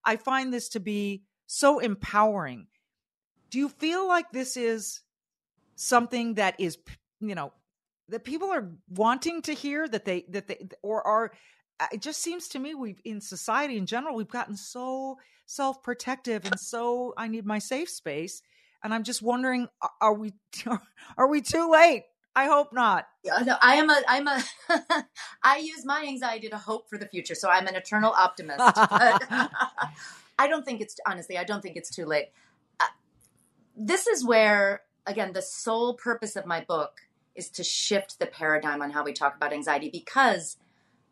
I 0.04 0.16
find 0.16 0.52
this 0.52 0.68
to 0.70 0.80
be 0.80 1.22
so 1.46 1.78
empowering. 1.78 2.66
Do 3.50 3.58
you 3.58 3.68
feel 3.68 4.06
like 4.06 4.32
this 4.32 4.56
is 4.56 5.00
something 5.76 6.34
that 6.34 6.56
is, 6.58 6.76
you 7.20 7.36
know, 7.36 7.52
that 8.08 8.24
people 8.24 8.50
are 8.50 8.72
wanting 8.88 9.40
to 9.42 9.52
hear 9.52 9.86
that 9.86 10.04
they 10.04 10.24
that 10.30 10.48
they 10.48 10.68
or 10.82 11.06
are 11.06 11.32
uh, 11.78 11.86
it 11.92 12.02
just 12.02 12.20
seems 12.20 12.48
to 12.48 12.58
me 12.58 12.74
we've 12.74 13.00
in 13.04 13.20
society 13.20 13.76
in 13.76 13.86
general 13.86 14.16
we've 14.16 14.28
gotten 14.28 14.56
so 14.56 15.16
self-protective 15.46 16.44
and 16.44 16.58
so 16.58 17.12
i 17.16 17.28
need 17.28 17.44
my 17.46 17.58
safe 17.58 17.88
space 17.88 18.42
and 18.82 18.94
i'm 18.94 19.04
just 19.04 19.22
wondering 19.22 19.68
are 20.00 20.14
we 20.14 20.32
are 21.18 21.28
we 21.28 21.40
too 21.40 21.70
late 21.70 22.04
I 22.38 22.46
hope 22.46 22.72
not. 22.72 23.08
No, 23.24 23.56
I 23.60 23.74
am 23.74 23.90
a. 23.90 24.00
I'm 24.06 24.28
a. 24.28 24.44
I 25.42 25.58
use 25.58 25.84
my 25.84 26.04
anxiety 26.06 26.48
to 26.48 26.56
hope 26.56 26.88
for 26.88 26.96
the 26.96 27.08
future, 27.08 27.34
so 27.34 27.50
I'm 27.50 27.66
an 27.66 27.74
eternal 27.74 28.12
optimist. 28.12 28.60
I 30.38 30.46
don't 30.46 30.64
think 30.64 30.80
it's 30.80 30.94
honestly. 31.04 31.36
I 31.36 31.42
don't 31.42 31.62
think 31.62 31.76
it's 31.76 31.90
too 31.90 32.06
late. 32.06 32.26
Uh, 32.78 32.84
this 33.76 34.06
is 34.06 34.24
where, 34.24 34.82
again, 35.04 35.32
the 35.32 35.42
sole 35.42 35.94
purpose 35.94 36.36
of 36.36 36.46
my 36.46 36.60
book 36.60 37.00
is 37.34 37.50
to 37.50 37.64
shift 37.64 38.20
the 38.20 38.26
paradigm 38.26 38.82
on 38.82 38.92
how 38.92 39.02
we 39.02 39.12
talk 39.12 39.34
about 39.34 39.52
anxiety. 39.52 39.90
Because 39.90 40.58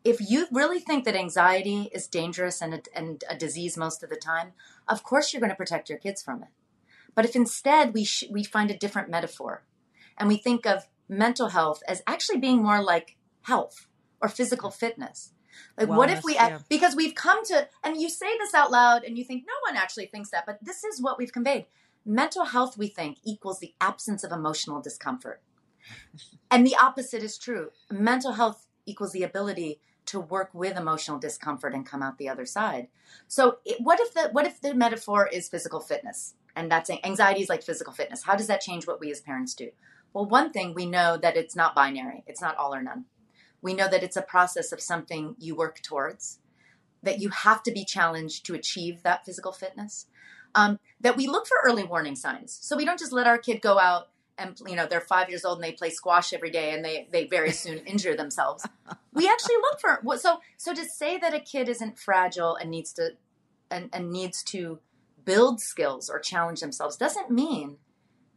if 0.05 0.21
you 0.21 0.47
really 0.49 0.79
think 0.79 1.03
that 1.03 1.17
anxiety 1.17 1.89
is 1.91 2.07
dangerous 2.07 2.61
and 2.61 2.73
a, 2.73 2.81
and 2.95 3.25
a 3.29 3.35
disease 3.35 3.75
most 3.75 4.01
of 4.01 4.09
the 4.09 4.15
time, 4.15 4.53
of 4.87 5.03
course 5.03 5.33
you're 5.33 5.41
going 5.41 5.49
to 5.49 5.57
protect 5.57 5.89
your 5.89 5.99
kids 5.99 6.23
from 6.23 6.43
it. 6.43 6.49
But 7.15 7.25
if 7.25 7.35
instead 7.35 7.93
we 7.93 8.05
sh- 8.05 8.31
we 8.31 8.45
find 8.45 8.71
a 8.71 8.77
different 8.77 9.09
metaphor, 9.09 9.65
and 10.17 10.29
we 10.29 10.37
think 10.37 10.65
of 10.65 10.87
mental 11.09 11.49
health 11.49 11.81
as 11.87 12.01
actually 12.07 12.39
being 12.39 12.63
more 12.63 12.81
like 12.81 13.17
health 13.43 13.87
or 14.21 14.29
physical 14.29 14.69
fitness. 14.71 15.33
Like, 15.77 15.87
Wellness, 15.87 15.97
what 15.97 16.09
if 16.09 16.23
we, 16.23 16.35
yeah. 16.35 16.59
because 16.69 16.95
we've 16.95 17.15
come 17.15 17.43
to, 17.45 17.67
and 17.83 17.99
you 17.99 18.09
say 18.09 18.37
this 18.37 18.53
out 18.53 18.71
loud 18.71 19.03
and 19.03 19.17
you 19.17 19.23
think 19.23 19.45
no 19.47 19.53
one 19.71 19.81
actually 19.81 20.07
thinks 20.07 20.29
that, 20.31 20.45
but 20.45 20.59
this 20.61 20.83
is 20.83 21.01
what 21.01 21.17
we've 21.17 21.31
conveyed. 21.31 21.65
Mental 22.05 22.45
health, 22.45 22.77
we 22.77 22.87
think, 22.87 23.17
equals 23.23 23.59
the 23.59 23.73
absence 23.81 24.23
of 24.23 24.31
emotional 24.31 24.81
discomfort. 24.81 25.41
and 26.51 26.65
the 26.65 26.75
opposite 26.81 27.23
is 27.23 27.37
true. 27.37 27.69
Mental 27.91 28.33
health 28.33 28.67
equals 28.85 29.11
the 29.11 29.23
ability 29.23 29.79
to 30.07 30.19
work 30.19 30.49
with 30.53 30.77
emotional 30.77 31.19
discomfort 31.19 31.73
and 31.73 31.85
come 31.85 32.01
out 32.01 32.17
the 32.17 32.29
other 32.29 32.45
side. 32.45 32.87
So, 33.27 33.57
it, 33.65 33.77
what 33.81 33.99
if 33.99 34.13
the 34.13 34.29
what 34.31 34.47
if 34.47 34.61
the 34.61 34.73
metaphor 34.73 35.27
is 35.27 35.49
physical 35.49 35.81
fitness, 35.81 36.33
and 36.55 36.71
that's 36.71 36.89
anxiety 36.89 37.41
is 37.41 37.49
like 37.49 37.61
physical 37.61 37.93
fitness? 37.93 38.23
How 38.23 38.35
does 38.35 38.47
that 38.47 38.61
change 38.61 38.87
what 38.87 39.01
we 39.01 39.11
as 39.11 39.19
parents 39.19 39.53
do? 39.53 39.69
Well, 40.13 40.25
one 40.25 40.51
thing 40.51 40.73
we 40.73 40.85
know 40.85 41.17
that 41.17 41.37
it's 41.37 41.55
not 41.55 41.75
binary, 41.75 42.23
it's 42.27 42.41
not 42.41 42.57
all 42.57 42.73
or 42.73 42.81
none. 42.81 43.05
We 43.61 43.73
know 43.73 43.89
that 43.89 44.03
it's 44.03 44.17
a 44.17 44.21
process 44.21 44.71
of 44.71 44.81
something 44.81 45.35
you 45.39 45.55
work 45.55 45.81
towards, 45.81 46.39
that 47.03 47.19
you 47.19 47.29
have 47.29 47.63
to 47.63 47.71
be 47.71 47.85
challenged 47.85 48.45
to 48.45 48.55
achieve 48.55 49.03
that 49.03 49.25
physical 49.25 49.51
fitness, 49.51 50.07
um, 50.55 50.79
that 51.01 51.17
we 51.17 51.27
look 51.27 51.47
for 51.47 51.57
early 51.65 51.83
warning 51.83 52.15
signs. 52.15 52.57
So 52.61 52.75
we 52.75 52.85
don't 52.85 52.99
just 52.99 53.11
let 53.11 53.27
our 53.27 53.37
kid 53.37 53.61
go 53.61 53.79
out 53.79 54.09
and 54.37 54.59
you 54.67 54.75
know 54.75 54.85
they're 54.85 55.01
five 55.01 55.29
years 55.29 55.43
old 55.43 55.57
and 55.57 55.63
they 55.63 55.71
play 55.71 55.89
squash 55.89 56.33
every 56.33 56.51
day 56.51 56.71
and 56.73 56.83
they 56.85 57.07
they 57.11 57.25
very 57.25 57.51
soon 57.51 57.79
injure 57.79 58.15
themselves 58.15 58.65
we 59.13 59.27
actually 59.27 59.55
look 59.55 59.79
for 59.79 60.17
so 60.17 60.39
so 60.57 60.73
to 60.73 60.85
say 60.85 61.17
that 61.17 61.33
a 61.33 61.39
kid 61.39 61.67
isn't 61.67 61.97
fragile 61.97 62.55
and 62.55 62.69
needs 62.69 62.93
to 62.93 63.11
and, 63.69 63.89
and 63.91 64.11
needs 64.11 64.43
to 64.43 64.79
build 65.25 65.59
skills 65.59 66.09
or 66.09 66.19
challenge 66.19 66.61
themselves 66.61 66.95
doesn't 66.95 67.31
mean 67.31 67.77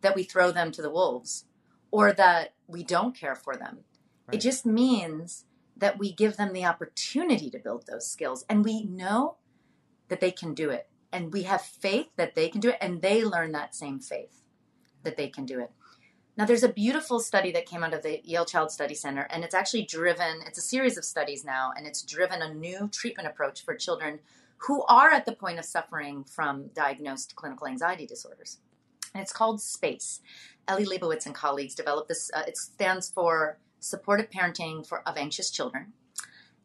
that 0.00 0.16
we 0.16 0.22
throw 0.22 0.50
them 0.50 0.72
to 0.72 0.82
the 0.82 0.90
wolves 0.90 1.44
or 1.90 2.12
that 2.12 2.54
we 2.66 2.82
don't 2.82 3.16
care 3.16 3.34
for 3.34 3.56
them. 3.56 3.80
Right. 4.26 4.36
It 4.36 4.40
just 4.40 4.64
means 4.64 5.44
that 5.76 5.98
we 5.98 6.12
give 6.12 6.36
them 6.36 6.52
the 6.52 6.64
opportunity 6.64 7.50
to 7.50 7.58
build 7.58 7.86
those 7.86 8.10
skills 8.10 8.44
and 8.48 8.64
we 8.64 8.84
know 8.84 9.36
that 10.08 10.20
they 10.20 10.30
can 10.30 10.54
do 10.54 10.70
it. 10.70 10.88
And 11.12 11.32
we 11.32 11.42
have 11.44 11.62
faith 11.62 12.08
that 12.16 12.34
they 12.34 12.48
can 12.48 12.60
do 12.60 12.70
it 12.70 12.78
and 12.80 13.02
they 13.02 13.24
learn 13.24 13.52
that 13.52 13.74
same 13.74 13.98
faith 13.98 14.42
that 15.02 15.16
they 15.16 15.28
can 15.28 15.46
do 15.46 15.58
it. 15.60 15.70
Now, 16.36 16.46
there's 16.46 16.62
a 16.62 16.68
beautiful 16.68 17.20
study 17.20 17.52
that 17.52 17.66
came 17.66 17.82
out 17.82 17.92
of 17.92 18.02
the 18.02 18.20
Yale 18.24 18.46
Child 18.46 18.70
Study 18.70 18.94
Center, 18.94 19.26
and 19.30 19.44
it's 19.44 19.54
actually 19.54 19.82
driven, 19.82 20.40
it's 20.46 20.58
a 20.58 20.62
series 20.62 20.96
of 20.96 21.04
studies 21.04 21.44
now, 21.44 21.72
and 21.76 21.86
it's 21.86 22.02
driven 22.02 22.40
a 22.40 22.54
new 22.54 22.88
treatment 22.90 23.28
approach 23.28 23.64
for 23.64 23.74
children 23.74 24.20
who 24.58 24.82
are 24.84 25.10
at 25.10 25.26
the 25.26 25.32
point 25.32 25.58
of 25.58 25.64
suffering 25.64 26.24
from 26.24 26.68
diagnosed 26.68 27.34
clinical 27.34 27.66
anxiety 27.66 28.06
disorders. 28.06 28.58
And 29.12 29.22
it's 29.22 29.32
called 29.32 29.60
SPACE. 29.60 30.20
Eli 30.68 30.84
Lebowitz 30.84 31.26
and 31.26 31.34
colleagues 31.34 31.74
developed 31.74 32.08
this, 32.08 32.30
uh, 32.34 32.42
it 32.46 32.56
stands 32.56 33.10
for 33.10 33.58
Supportive 33.78 34.30
Parenting 34.30 34.86
for, 34.86 35.06
of 35.08 35.16
Anxious 35.16 35.50
Children. 35.50 35.92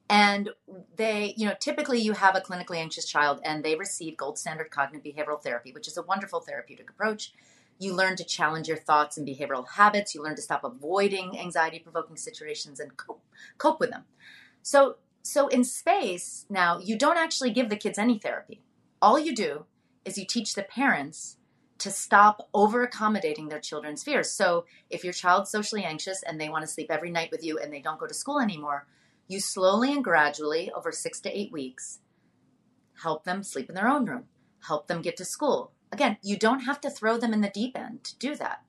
And 0.10 0.50
they, 0.96 1.34
you 1.36 1.48
know, 1.48 1.56
typically 1.60 2.00
you 2.00 2.14
have 2.14 2.36
a 2.36 2.42
clinically 2.42 2.78
anxious 2.78 3.06
child 3.06 3.42
and 3.44 3.64
they 3.64 3.76
receive 3.76 4.18
gold 4.18 4.38
standard 4.38 4.70
cognitive 4.70 5.16
behavioral 5.16 5.42
therapy, 5.42 5.72
which 5.72 5.88
is 5.88 5.98
a 5.98 6.04
wonderful 6.04 6.42
therapeutic 6.42 6.90
approach 6.90 7.34
you 7.80 7.94
learn 7.94 8.16
to 8.16 8.24
challenge 8.24 8.68
your 8.68 8.78
thoughts 8.78 9.18
and 9.18 9.28
behavioral 9.28 9.68
habits. 9.68 10.16
You 10.16 10.24
learn 10.24 10.36
to 10.36 10.42
stop 10.42 10.64
avoiding 10.64 11.38
anxiety 11.38 11.80
provoking 11.80 12.18
situations 12.18 12.80
and 12.80 12.96
cope, 12.96 13.24
cope 13.58 13.80
with 13.80 13.92
them. 13.92 14.06
So, 14.62 14.98
so 15.22 15.48
in 15.48 15.64
space 15.64 16.46
now, 16.50 16.80
you 16.80 16.98
don't 16.98 17.18
actually 17.18 17.52
give 17.52 17.70
the 17.70 17.76
kids 17.76 17.98
any 17.98 18.18
therapy. 18.18 18.62
All 19.02 19.20
you 19.20 19.36
do 19.36 19.66
is 20.06 20.18
you 20.18 20.26
teach 20.26 20.54
the 20.54 20.64
parents 20.64 21.38
to 21.86 21.92
stop 21.92 22.50
over 22.54 22.84
accommodating 22.84 23.48
their 23.48 23.60
children's 23.60 24.04
fears. 24.04 24.30
So, 24.30 24.66
if 24.90 25.04
your 25.04 25.14
child's 25.14 25.50
socially 25.50 25.84
anxious 25.84 26.22
and 26.22 26.40
they 26.40 26.50
want 26.50 26.64
to 26.64 26.72
sleep 26.72 26.92
every 26.92 27.10
night 27.10 27.32
with 27.32 27.44
you 27.44 27.58
and 27.58 27.72
they 27.72 27.82
don't 27.82 28.00
go 28.00 28.08
to 28.08 28.14
school 28.14 28.40
anymore, 28.40 28.86
you 29.28 29.40
slowly 29.40 29.94
and 29.94 30.04
gradually, 30.04 30.72
over 30.72 30.92
six 30.92 31.20
to 31.22 31.38
eight 31.38 31.52
weeks, 31.52 32.00
help 33.02 33.24
them 33.24 33.42
sleep 33.42 33.70
in 33.70 33.76
their 33.76 33.88
own 33.88 34.06
room, 34.06 34.26
help 34.68 34.88
them 34.88 35.02
get 35.02 35.18
to 35.18 35.26
school, 35.26 35.72
Again, 35.96 36.18
you 36.22 36.38
don't 36.38 36.62
have 36.62 36.82
to 36.82 36.90
throw 36.90 37.18
them 37.18 37.34
in 37.34 37.40
the 37.40 37.50
deep 37.50 37.78
end 37.78 38.04
to 38.04 38.18
do 38.18 38.36
that, 38.36 38.64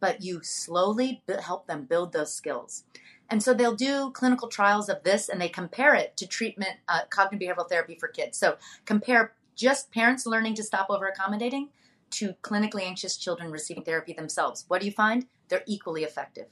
but 0.00 0.22
you 0.22 0.40
slowly 0.42 1.22
help 1.42 1.66
them 1.66 1.84
build 1.84 2.12
those 2.12 2.34
skills. 2.34 2.84
And 3.28 3.42
so 3.42 3.52
they'll 3.52 3.76
do 3.76 4.10
clinical 4.12 4.48
trials 4.48 4.88
of 4.88 5.02
this 5.02 5.28
and 5.28 5.40
they 5.40 5.50
compare 5.50 5.94
it 5.94 6.16
to 6.16 6.26
treatment, 6.26 6.78
uh, 6.88 7.00
cognitive 7.10 7.54
behavioral 7.54 7.68
therapy 7.68 7.96
for 7.96 8.08
kids. 8.08 8.38
So 8.38 8.56
compare 8.86 9.34
just 9.54 9.92
parents 9.92 10.24
learning 10.24 10.54
to 10.54 10.62
stop 10.62 10.86
over 10.88 11.06
accommodating 11.06 11.68
to 12.10 12.34
clinically 12.42 12.82
anxious 12.82 13.16
children 13.16 13.50
receiving 13.50 13.84
therapy 13.84 14.12
themselves. 14.12 14.64
What 14.68 14.80
do 14.80 14.86
you 14.86 14.92
find? 14.92 15.26
They're 15.48 15.64
equally 15.66 16.04
effective. 16.04 16.46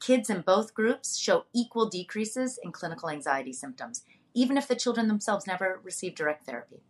Kids 0.00 0.28
in 0.28 0.42
both 0.42 0.74
groups 0.74 1.16
show 1.16 1.46
equal 1.52 1.88
decreases 1.88 2.58
in 2.62 2.72
clinical 2.72 3.08
anxiety 3.08 3.52
symptoms, 3.52 4.04
even 4.34 4.56
if 4.56 4.68
the 4.68 4.76
children 4.76 5.08
themselves 5.08 5.46
never 5.46 5.80
receive 5.82 6.14
direct 6.14 6.44
therapy. 6.44 6.82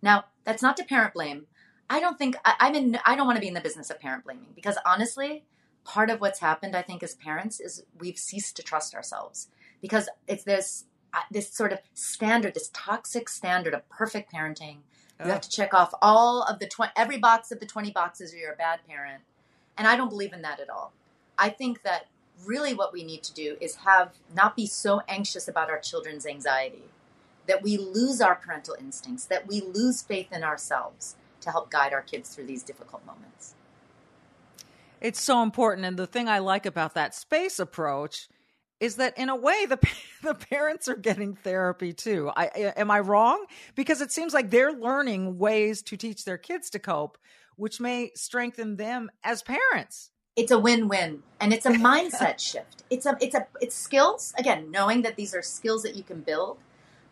Now, 0.00 0.26
that's 0.44 0.62
not 0.62 0.76
to 0.76 0.84
parent 0.84 1.14
blame, 1.14 1.46
I 1.88 2.00
don't 2.00 2.18
think 2.18 2.36
I, 2.44 2.54
I'm 2.60 2.74
in. 2.74 2.98
I 3.04 3.16
don't 3.16 3.26
want 3.26 3.36
to 3.36 3.40
be 3.40 3.48
in 3.48 3.54
the 3.54 3.60
business 3.60 3.90
of 3.90 4.00
parent 4.00 4.24
blaming 4.24 4.52
because 4.54 4.78
honestly, 4.84 5.44
part 5.84 6.10
of 6.10 6.20
what's 6.20 6.40
happened, 6.40 6.76
I 6.76 6.82
think, 6.82 7.02
as 7.02 7.14
parents, 7.14 7.60
is 7.60 7.84
we've 7.98 8.18
ceased 8.18 8.56
to 8.56 8.62
trust 8.62 8.94
ourselves 8.94 9.48
because 9.80 10.08
it's 10.26 10.44
this 10.44 10.84
uh, 11.14 11.20
this 11.30 11.52
sort 11.52 11.72
of 11.72 11.80
standard, 11.94 12.54
this 12.54 12.70
toxic 12.72 13.28
standard 13.28 13.74
of 13.74 13.88
perfect 13.88 14.32
parenting. 14.32 14.78
You 15.24 15.30
have 15.30 15.40
to 15.40 15.50
check 15.50 15.72
off 15.72 15.94
all 16.02 16.42
of 16.42 16.58
the 16.58 16.66
twenty, 16.66 16.92
every 16.94 17.18
box 17.18 17.50
of 17.50 17.58
the 17.58 17.66
twenty 17.66 17.90
boxes, 17.90 18.34
or 18.34 18.36
you're 18.36 18.52
a 18.52 18.56
bad 18.56 18.80
parent. 18.86 19.22
And 19.78 19.86
I 19.86 19.96
don't 19.96 20.10
believe 20.10 20.32
in 20.32 20.42
that 20.42 20.60
at 20.60 20.68
all. 20.68 20.92
I 21.38 21.48
think 21.48 21.82
that 21.82 22.06
really 22.44 22.74
what 22.74 22.92
we 22.92 23.02
need 23.02 23.22
to 23.22 23.32
do 23.32 23.56
is 23.60 23.76
have 23.76 24.12
not 24.34 24.56
be 24.56 24.66
so 24.66 25.00
anxious 25.08 25.48
about 25.48 25.70
our 25.70 25.78
children's 25.78 26.26
anxiety 26.26 26.84
that 27.46 27.62
we 27.62 27.78
lose 27.78 28.20
our 28.20 28.34
parental 28.34 28.76
instincts, 28.78 29.24
that 29.24 29.46
we 29.46 29.60
lose 29.60 30.02
faith 30.02 30.32
in 30.32 30.44
ourselves 30.44 31.16
to 31.40 31.50
help 31.50 31.70
guide 31.70 31.92
our 31.92 32.02
kids 32.02 32.34
through 32.34 32.46
these 32.46 32.62
difficult 32.62 33.06
moments. 33.06 33.54
It's 35.00 35.20
so 35.20 35.42
important. 35.42 35.86
And 35.86 35.98
the 35.98 36.06
thing 36.06 36.28
I 36.28 36.40
like 36.40 36.66
about 36.66 36.94
that 36.94 37.14
space 37.14 37.58
approach 37.58 38.28
is 38.80 38.96
that 38.96 39.16
in 39.18 39.28
a 39.28 39.36
way 39.36 39.66
the 39.66 39.78
the 40.22 40.34
parents 40.34 40.88
are 40.88 40.96
getting 40.96 41.34
therapy 41.34 41.92
too. 41.92 42.30
I 42.36 42.72
am 42.76 42.90
I 42.90 43.00
wrong? 43.00 43.46
Because 43.74 44.00
it 44.00 44.12
seems 44.12 44.34
like 44.34 44.50
they're 44.50 44.72
learning 44.72 45.38
ways 45.38 45.82
to 45.82 45.96
teach 45.96 46.24
their 46.24 46.38
kids 46.38 46.70
to 46.70 46.78
cope, 46.78 47.18
which 47.56 47.80
may 47.80 48.10
strengthen 48.14 48.76
them 48.76 49.10
as 49.24 49.42
parents. 49.42 50.10
It's 50.36 50.50
a 50.50 50.58
win-win 50.58 51.22
and 51.40 51.52
it's 51.52 51.66
a 51.66 51.70
mindset 51.72 52.38
shift. 52.38 52.84
It's 52.90 53.06
a 53.06 53.16
it's 53.20 53.34
a 53.34 53.46
it's 53.60 53.76
skills 53.76 54.34
again, 54.38 54.70
knowing 54.70 55.02
that 55.02 55.16
these 55.16 55.34
are 55.34 55.42
skills 55.42 55.82
that 55.82 55.96
you 55.96 56.02
can 56.02 56.20
build, 56.20 56.58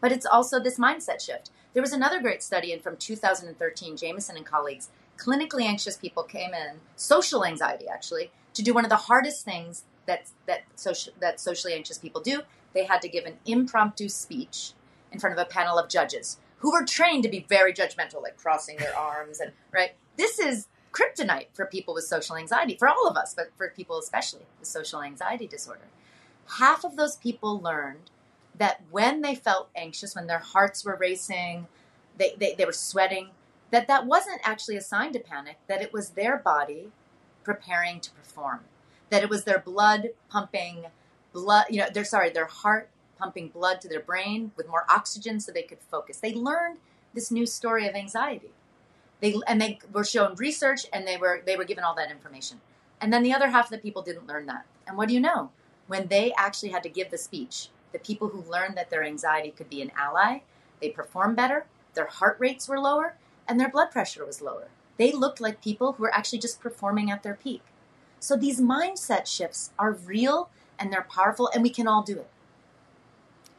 but 0.01 0.13
it's 0.13 0.27
also 0.27 0.61
this 0.61 0.79
mindset 0.79 1.21
shift. 1.21 1.51
There 1.73 1.83
was 1.83 1.93
another 1.93 2.21
great 2.21 2.43
study 2.43 2.73
in 2.73 2.81
from 2.81 2.97
2013, 2.97 3.97
Jamieson 3.97 4.37
and 4.37 4.47
colleagues. 4.47 4.89
Clinically 5.17 5.63
anxious 5.63 5.97
people 5.97 6.25
came 6.25 6.53
in, 6.53 6.81
social 6.97 7.45
anxiety 7.45 7.87
actually, 7.89 8.31
to 8.53 8.63
do 8.63 8.75
one 8.75 8.85
of 8.85 8.91
the 8.91 8.97
hardest 8.97 9.45
things 9.45 9.85
that 10.07 10.29
that 10.47 10.65
social, 10.75 11.13
that 11.21 11.41
socially 11.41 11.75
anxious 11.75 11.99
people 11.99 12.21
do. 12.21 12.43
They 12.73 12.85
had 12.85 13.03
to 13.03 13.09
give 13.09 13.25
an 13.25 13.39
impromptu 13.47 14.09
speech 14.09 14.73
in 15.13 15.21
front 15.21 15.39
of 15.39 15.47
a 15.47 15.49
panel 15.49 15.79
of 15.79 15.89
judges 15.89 16.39
who 16.59 16.73
were 16.73 16.85
trained 16.85 17.23
to 17.23 17.29
be 17.29 17.47
very 17.49 17.73
judgmental, 17.73 18.23
like 18.23 18.37
crossing 18.37 18.77
their 18.79 18.97
arms 18.97 19.41
and 19.41 19.53
right. 19.73 19.93
This 20.17 20.39
is 20.39 20.69
kryptonite 20.93 21.49
for 21.53 21.67
people 21.67 21.95
with 21.95 22.05
social 22.05 22.37
anxiety, 22.37 22.77
for 22.77 22.89
all 22.89 23.09
of 23.09 23.17
us, 23.17 23.35
but 23.35 23.51
for 23.57 23.69
people 23.69 23.99
especially 23.99 24.43
with 24.59 24.69
social 24.69 25.03
anxiety 25.03 25.47
disorder. 25.47 25.89
Half 26.59 26.85
of 26.85 26.97
those 26.97 27.17
people 27.17 27.61
learned 27.61 28.11
that 28.57 28.83
when 28.91 29.21
they 29.21 29.35
felt 29.35 29.71
anxious, 29.75 30.15
when 30.15 30.27
their 30.27 30.39
hearts 30.39 30.85
were 30.85 30.97
racing, 30.97 31.67
they, 32.17 32.35
they, 32.39 32.55
they 32.55 32.65
were 32.65 32.73
sweating, 32.73 33.31
that 33.71 33.89
that 33.89 34.07
wasn't 34.07 34.41
actually 34.45 34.77
a 34.77 34.81
sign 34.81 35.13
to 35.13 35.19
panic, 35.19 35.57
that 35.67 35.83
it 35.83 35.93
was 35.93 36.11
their 36.11 36.37
body 36.39 36.93
preparing 37.43 38.01
to 38.01 38.11
perform, 38.13 38.61
that 39.11 39.23
it 39.23 39.29
was 39.29 39.45
their 39.45 39.59
blood 39.59 40.11
pumping 40.29 40.87
blood, 41.33 41.67
you 41.69 41.81
know, 41.81 41.89
they're 41.93 42.05
sorry, 42.05 42.31
their 42.31 42.47
heart 42.47 42.89
pumping 43.19 43.49
blood 43.49 43.81
to 43.81 43.89
their 43.89 44.01
brain 44.01 44.53
with 44.57 44.69
more 44.69 44.85
oxygen 44.89 45.41
so 45.41 45.53
they 45.53 45.63
could 45.63 45.81
focus. 45.81 46.19
They 46.19 46.35
learned 46.35 46.79
this 47.13 47.31
new 47.31 47.47
story 47.47 47.87
of 47.87 47.95
anxiety. 47.95 48.51
They 49.21 49.35
and 49.47 49.61
they 49.61 49.79
were 49.93 50.05
shown 50.05 50.35
research 50.37 50.87
and 50.93 51.07
they 51.07 51.17
were 51.17 51.43
they 51.45 51.57
were 51.57 51.65
given 51.65 51.85
all 51.85 51.95
that 51.95 52.11
information. 52.11 52.61
And 53.01 53.13
then 53.13 53.23
the 53.23 53.33
other 53.33 53.49
half 53.49 53.67
of 53.67 53.71
the 53.71 53.79
people 53.79 54.03
didn't 54.03 54.27
learn 54.27 54.47
that. 54.47 54.65
And 54.87 54.97
what 54.97 55.09
do 55.09 55.15
you 55.15 55.21
know? 55.21 55.51
When 55.87 56.09
they 56.09 56.33
actually 56.37 56.71
had 56.71 56.83
to 56.85 56.89
give 56.89 57.11
the 57.11 57.19
speech, 57.19 57.69
the 57.93 57.99
people 57.99 58.29
who 58.29 58.51
learned 58.51 58.77
that 58.77 58.91
their 58.91 59.05
anxiety 59.05 59.51
could 59.51 59.69
be 59.69 59.83
an 59.83 59.93
ally, 59.97 60.39
they 60.81 60.91
performed 60.91 61.37
better, 61.37 61.67
their 61.95 62.07
heart 62.07 62.37
rates 62.39 62.69
were 62.69 62.81
lower, 62.81 63.17
and 63.47 63.61
their 63.61 63.69
blood 63.69 63.91
pressure 63.91 64.25
was 64.25 64.41
lower. 64.41 64.69
They 64.97 65.13
looked 65.13 65.41
like 65.41 65.63
people 65.63 65.93
who 65.93 66.03
were 66.03 66.15
actually 66.15 66.39
just 66.39 66.61
performing 66.61 67.11
at 67.11 67.23
their 67.23 67.35
peak. 67.35 67.63
So 68.25 68.37
these 68.37 68.59
mindset 68.59 69.27
shifts 69.27 69.71
are 69.79 69.93
real 69.93 70.49
and 70.79 70.91
they're 70.91 71.07
powerful, 71.11 71.51
and 71.53 71.63
we 71.63 71.69
can 71.69 71.87
all 71.87 72.03
do 72.03 72.19
it. 72.19 72.27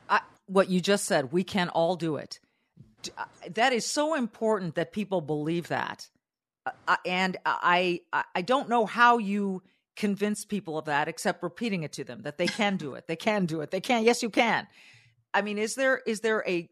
I, 0.10 0.21
what 0.47 0.69
you 0.69 0.82
just 0.82 1.06
said, 1.06 1.32
we 1.32 1.43
can 1.43 1.69
all 1.69 1.95
do 1.95 2.15
it. 2.15 2.39
Uh, 3.15 3.25
that 3.54 3.73
is 3.73 3.86
so 3.86 4.15
important 4.15 4.73
that 4.73 4.91
people 4.91 5.21
believe 5.21 5.67
that. 5.67 6.10
Uh, 6.65 6.95
and 7.06 7.38
I, 7.45 8.01
I 8.12 8.41
don't 8.41 8.67
know 8.67 8.88
how 8.88 9.19
you 9.19 9.62
convince 9.95 10.45
people 10.45 10.80
of 10.80 10.86
that 10.86 11.08
except 11.08 11.43
repeating 11.43 11.84
it 11.84 11.93
to 11.93 12.04
them 12.04 12.23
that 12.23 12.39
they 12.39 12.47
can 12.47 12.75
do 12.75 12.95
it. 12.95 13.06
They 13.06 13.15
can 13.15 13.45
do 13.45 13.62
it. 13.62 13.69
They 13.69 13.82
can. 13.82 14.04
Yes, 14.04 14.23
you 14.23 14.32
can. 14.32 14.65
I 15.32 15.43
mean, 15.43 15.60
is 15.60 15.75
there 15.75 16.01
is 16.08 16.21
there 16.21 16.43
a 16.47 16.67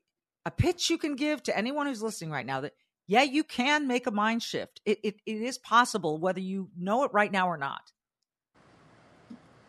a 0.48 0.52
pitch 0.52 0.90
you 0.90 0.98
can 0.98 1.16
give 1.16 1.44
to 1.44 1.56
anyone 1.56 1.86
who's 1.86 2.02
listening 2.02 2.32
right 2.32 2.46
now 2.46 2.62
that 2.62 2.74
yeah, 3.08 3.24
you 3.24 3.44
can 3.44 3.88
make 3.88 4.08
a 4.08 4.12
mind 4.12 4.44
shift. 4.44 4.82
It 4.86 5.00
it, 5.04 5.16
it 5.26 5.42
is 5.42 5.58
possible 5.58 6.18
whether 6.18 6.40
you 6.40 6.70
know 6.78 7.04
it 7.04 7.12
right 7.14 7.32
now 7.32 7.48
or 7.48 7.58
not. 7.58 7.92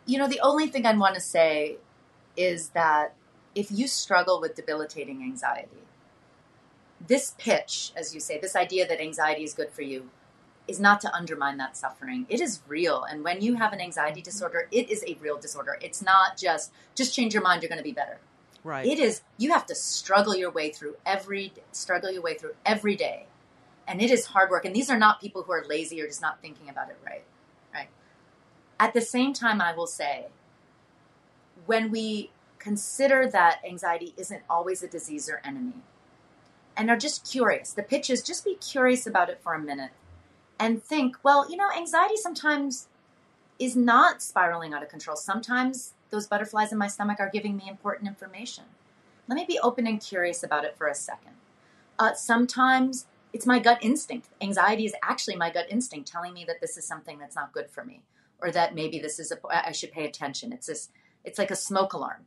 You 0.05 0.19
know, 0.19 0.27
the 0.27 0.39
only 0.41 0.67
thing 0.67 0.85
I'd 0.85 0.99
want 0.99 1.15
to 1.15 1.21
say 1.21 1.77
is 2.37 2.69
that 2.69 3.15
if 3.55 3.71
you 3.71 3.87
struggle 3.87 4.39
with 4.39 4.55
debilitating 4.55 5.23
anxiety, 5.23 5.69
this 7.07 7.33
pitch, 7.37 7.91
as 7.95 8.13
you 8.13 8.19
say, 8.19 8.39
this 8.39 8.55
idea 8.55 8.87
that 8.87 9.01
anxiety 9.01 9.43
is 9.43 9.53
good 9.53 9.71
for 9.71 9.81
you, 9.81 10.09
is 10.67 10.79
not 10.79 10.99
to 11.01 11.13
undermine 11.13 11.57
that 11.57 11.77
suffering. 11.77 12.25
It 12.29 12.41
is 12.41 12.61
real. 12.67 13.03
And 13.03 13.23
when 13.23 13.41
you 13.41 13.55
have 13.55 13.73
an 13.73 13.81
anxiety 13.81 14.21
disorder, 14.21 14.67
it 14.71 14.89
is 14.89 15.03
a 15.07 15.17
real 15.21 15.37
disorder. 15.37 15.77
It's 15.81 16.01
not 16.01 16.37
just, 16.37 16.71
just 16.95 17.15
change 17.15 17.33
your 17.33 17.43
mind, 17.43 17.61
you're 17.61 17.69
going 17.69 17.77
to 17.77 17.83
be 17.83 17.91
better. 17.91 18.19
Right. 18.65 18.85
It 18.85 18.97
is, 18.97 19.21
you 19.37 19.51
have 19.51 19.67
to 19.67 19.75
struggle 19.75 20.35
your 20.35 20.49
way 20.49 20.71
through 20.71 20.95
every, 21.05 21.53
struggle 21.71 22.11
your 22.11 22.23
way 22.23 22.33
through 22.33 22.55
every 22.65 22.95
day. 22.95 23.27
And 23.87 24.01
it 24.01 24.09
is 24.09 24.25
hard 24.25 24.49
work. 24.49 24.65
And 24.65 24.75
these 24.75 24.89
are 24.89 24.97
not 24.97 25.21
people 25.21 25.43
who 25.43 25.51
are 25.51 25.63
lazy 25.69 26.01
or 26.01 26.07
just 26.07 26.21
not 26.21 26.41
thinking 26.41 26.67
about 26.67 26.89
it 26.89 26.97
right. 27.05 27.23
Right. 27.71 27.89
At 28.79 28.93
the 28.93 29.01
same 29.01 29.33
time, 29.33 29.61
I 29.61 29.75
will 29.75 29.85
say, 29.85 30.25
when 31.67 31.91
we 31.91 32.31
consider 32.57 33.29
that 33.29 33.59
anxiety 33.63 34.15
isn't 34.17 34.41
always 34.49 34.81
a 34.81 34.87
disease 34.87 35.29
or 35.29 35.41
enemy, 35.45 35.83
and 36.75 36.89
are 36.89 36.97
just 36.97 37.29
curious. 37.29 37.71
The 37.71 37.83
pitch 37.83 38.09
is 38.09 38.21
just 38.21 38.43
be 38.43 38.55
curious 38.55 39.07
about 39.07 39.29
it 39.29 39.39
for 39.41 39.53
a 39.53 39.59
minute 39.59 39.91
and 40.59 40.83
think, 40.83 41.17
well, 41.23 41.49
you 41.49 41.57
know, 41.57 41.69
anxiety 41.75 42.17
sometimes 42.17 42.87
is 43.59 43.75
not 43.75 44.21
spiraling 44.21 44.73
out 44.73 44.83
of 44.83 44.89
control. 44.89 45.15
Sometimes 45.15 45.93
those 46.09 46.27
butterflies 46.27 46.71
in 46.71 46.77
my 46.77 46.87
stomach 46.87 47.19
are 47.19 47.29
giving 47.29 47.57
me 47.57 47.67
important 47.67 48.07
information. 48.07 48.65
Let 49.27 49.35
me 49.35 49.45
be 49.45 49.59
open 49.59 49.87
and 49.87 49.99
curious 49.99 50.43
about 50.43 50.65
it 50.65 50.77
for 50.77 50.87
a 50.87 50.95
second. 50.95 51.33
Uh, 51.97 52.13
sometimes 52.13 53.07
it's 53.33 53.45
my 53.45 53.59
gut 53.59 53.79
instinct. 53.81 54.29
Anxiety 54.39 54.85
is 54.85 54.93
actually 55.03 55.35
my 55.35 55.49
gut 55.49 55.65
instinct 55.69 56.09
telling 56.09 56.33
me 56.33 56.45
that 56.45 56.61
this 56.61 56.77
is 56.77 56.87
something 56.87 57.19
that's 57.19 57.35
not 57.35 57.51
good 57.51 57.69
for 57.69 57.83
me, 57.83 58.01
or 58.39 58.51
that 58.51 58.75
maybe 58.75 58.99
this 58.99 59.19
is 59.19 59.31
a 59.31 59.37
I 59.49 59.71
should 59.71 59.91
pay 59.91 60.05
attention. 60.05 60.53
It's 60.53 60.67
this. 60.67 60.89
It's 61.23 61.39
like 61.39 61.51
a 61.51 61.55
smoke 61.55 61.93
alarm, 61.93 62.25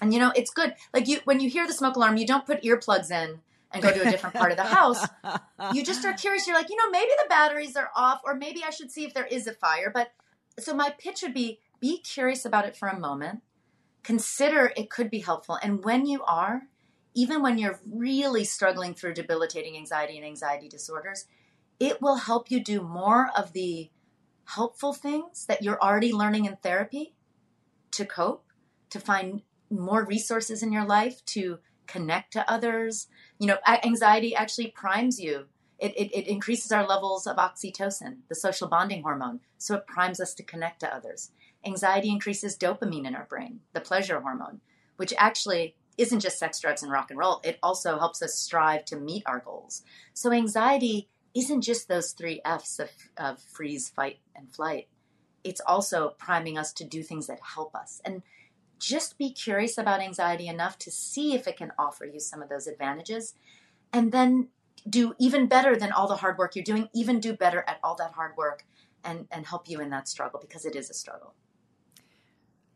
and 0.00 0.12
you 0.12 0.18
know 0.20 0.32
it's 0.34 0.50
good. 0.50 0.74
Like 0.92 1.08
you 1.08 1.20
when 1.24 1.40
you 1.40 1.48
hear 1.48 1.66
the 1.66 1.72
smoke 1.72 1.96
alarm, 1.96 2.16
you 2.16 2.26
don't 2.26 2.44
put 2.44 2.62
earplugs 2.62 3.10
in 3.10 3.40
and 3.70 3.82
go 3.82 3.92
to 3.92 4.06
a 4.06 4.10
different 4.10 4.34
part 4.34 4.50
of 4.50 4.56
the 4.56 4.64
house. 4.64 5.04
You 5.74 5.84
just 5.84 6.04
are 6.06 6.12
curious. 6.12 6.46
You're 6.46 6.56
like, 6.56 6.70
you 6.70 6.76
know, 6.76 6.88
maybe 6.88 7.10
the 7.20 7.28
batteries 7.28 7.76
are 7.76 7.90
off, 7.96 8.20
or 8.24 8.34
maybe 8.34 8.62
I 8.64 8.70
should 8.70 8.92
see 8.92 9.04
if 9.04 9.12
there 9.12 9.26
is 9.26 9.48
a 9.48 9.52
fire. 9.52 9.90
But 9.92 10.12
so 10.58 10.72
my 10.72 10.94
pitch 10.98 11.20
would 11.22 11.34
be: 11.34 11.58
be 11.80 11.98
curious 11.98 12.44
about 12.44 12.66
it 12.66 12.76
for 12.76 12.88
a 12.88 12.98
moment. 12.98 13.42
Consider 14.02 14.72
it 14.76 14.90
could 14.90 15.10
be 15.10 15.20
helpful, 15.20 15.58
and 15.62 15.84
when 15.84 16.06
you 16.06 16.22
are, 16.24 16.62
even 17.14 17.42
when 17.42 17.58
you're 17.58 17.80
really 17.90 18.44
struggling 18.44 18.94
through 18.94 19.14
debilitating 19.14 19.76
anxiety 19.76 20.16
and 20.16 20.26
anxiety 20.26 20.68
disorders, 20.68 21.26
it 21.80 22.00
will 22.00 22.16
help 22.16 22.50
you 22.50 22.62
do 22.62 22.80
more 22.80 23.30
of 23.36 23.52
the 23.52 23.90
helpful 24.44 24.92
things 24.92 25.44
that 25.46 25.62
you're 25.62 25.80
already 25.82 26.12
learning 26.12 26.46
in 26.46 26.56
therapy 26.56 27.14
to 27.90 28.04
cope, 28.04 28.46
to 28.90 28.98
find 29.00 29.42
more 29.70 30.04
resources 30.04 30.62
in 30.62 30.72
your 30.72 30.84
life, 30.84 31.24
to 31.26 31.58
connect 31.86 32.32
to 32.32 32.50
others. 32.50 33.08
You 33.38 33.48
know, 33.48 33.58
anxiety 33.66 34.34
actually 34.34 34.68
primes 34.68 35.20
you. 35.20 35.46
It, 35.78 35.92
it, 35.96 36.10
it, 36.12 36.26
increases 36.26 36.72
our 36.72 36.84
levels 36.84 37.24
of 37.26 37.36
oxytocin, 37.36 38.18
the 38.28 38.34
social 38.34 38.66
bonding 38.66 39.02
hormone. 39.02 39.38
So 39.58 39.76
it 39.76 39.86
primes 39.86 40.18
us 40.18 40.34
to 40.34 40.42
connect 40.42 40.80
to 40.80 40.92
others. 40.92 41.30
Anxiety 41.64 42.08
increases 42.08 42.56
dopamine 42.56 43.06
in 43.06 43.14
our 43.14 43.26
brain, 43.28 43.60
the 43.72 43.80
pleasure 43.80 44.20
hormone, 44.20 44.60
which 44.96 45.12
actually 45.18 45.76
isn't 45.96 46.20
just 46.20 46.38
sex, 46.38 46.60
drugs, 46.60 46.82
and 46.82 46.92
rock 46.92 47.10
and 47.10 47.18
roll. 47.18 47.40
It 47.44 47.58
also 47.62 47.98
helps 47.98 48.22
us 48.22 48.34
strive 48.34 48.84
to 48.86 48.96
meet 48.96 49.24
our 49.26 49.40
goals. 49.40 49.82
So 50.14 50.32
anxiety 50.32 51.08
isn't 51.34 51.62
just 51.62 51.88
those 51.88 52.12
three 52.12 52.40
F's 52.44 52.78
of, 52.78 52.90
of 53.16 53.40
freeze, 53.40 53.88
fight, 53.88 54.18
and 54.34 54.50
flight. 54.50 54.88
It's 55.44 55.60
also 55.66 56.14
priming 56.18 56.56
us 56.56 56.72
to 56.74 56.84
do 56.84 57.02
things 57.02 57.26
that 57.26 57.40
help 57.54 57.74
us. 57.74 58.00
And 58.04 58.22
just 58.78 59.18
be 59.18 59.30
curious 59.30 59.76
about 59.76 60.00
anxiety 60.00 60.46
enough 60.46 60.78
to 60.78 60.90
see 60.90 61.34
if 61.34 61.48
it 61.48 61.56
can 61.56 61.72
offer 61.78 62.04
you 62.04 62.20
some 62.20 62.42
of 62.42 62.48
those 62.48 62.68
advantages. 62.68 63.34
And 63.92 64.12
then 64.12 64.48
do 64.88 65.14
even 65.18 65.46
better 65.46 65.76
than 65.76 65.90
all 65.90 66.06
the 66.06 66.16
hard 66.16 66.38
work 66.38 66.54
you're 66.54 66.64
doing, 66.64 66.88
even 66.94 67.18
do 67.18 67.32
better 67.32 67.64
at 67.66 67.80
all 67.82 67.96
that 67.96 68.12
hard 68.12 68.36
work 68.36 68.64
and, 69.04 69.26
and 69.30 69.46
help 69.46 69.68
you 69.68 69.80
in 69.80 69.90
that 69.90 70.08
struggle 70.08 70.40
because 70.40 70.64
it 70.64 70.76
is 70.76 70.90
a 70.90 70.94
struggle. 70.94 71.34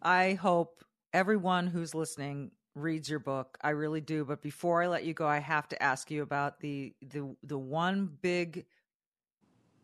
I 0.03 0.35
hope 0.35 0.85
everyone 1.12 1.67
who's 1.67 1.95
listening 1.95 2.51
reads 2.75 3.09
your 3.09 3.19
book. 3.19 3.59
I 3.62 3.71
really 3.71 4.01
do. 4.01 4.25
But 4.25 4.43
before 4.43 4.83
I 4.83 4.88
let 4.88 5.05
you 5.05 5.15
go, 5.15 5.27
I 5.27 5.38
have 5.38 5.69
to 5.69 5.83
ask 5.83 6.11
you 6.11 6.23
about 6.23 6.61
the 6.61 6.95
the 7.03 7.35
the 7.43 7.59
one 7.59 8.19
big 8.21 8.67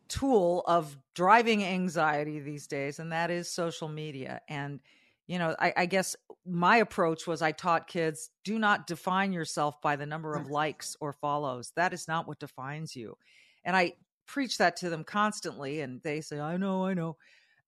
tool 0.07 0.63
of 0.67 0.97
driving 1.13 1.63
anxiety 1.63 2.39
these 2.39 2.67
days, 2.67 2.99
and 2.99 3.11
that 3.11 3.31
is 3.31 3.49
social 3.49 3.87
media. 3.87 4.41
And 4.49 4.79
you 5.27 5.37
know, 5.37 5.55
I, 5.59 5.73
I 5.77 5.85
guess 5.85 6.15
my 6.45 6.77
approach 6.77 7.27
was 7.27 7.43
I 7.43 7.51
taught 7.51 7.87
kids 7.87 8.31
do 8.43 8.57
not 8.57 8.87
define 8.87 9.31
yourself 9.31 9.79
by 9.81 9.95
the 9.95 10.07
number 10.07 10.33
of 10.33 10.49
likes 10.49 10.97
or 10.99 11.13
follows. 11.13 11.71
That 11.75 11.93
is 11.93 12.07
not 12.07 12.27
what 12.27 12.39
defines 12.39 12.95
you. 12.95 13.15
And 13.63 13.77
I 13.77 13.93
preach 14.25 14.57
that 14.57 14.75
to 14.77 14.89
them 14.89 15.03
constantly, 15.03 15.81
and 15.81 16.01
they 16.01 16.21
say, 16.21 16.39
"I 16.39 16.57
know, 16.57 16.85
I 16.85 16.93
know." 16.93 17.17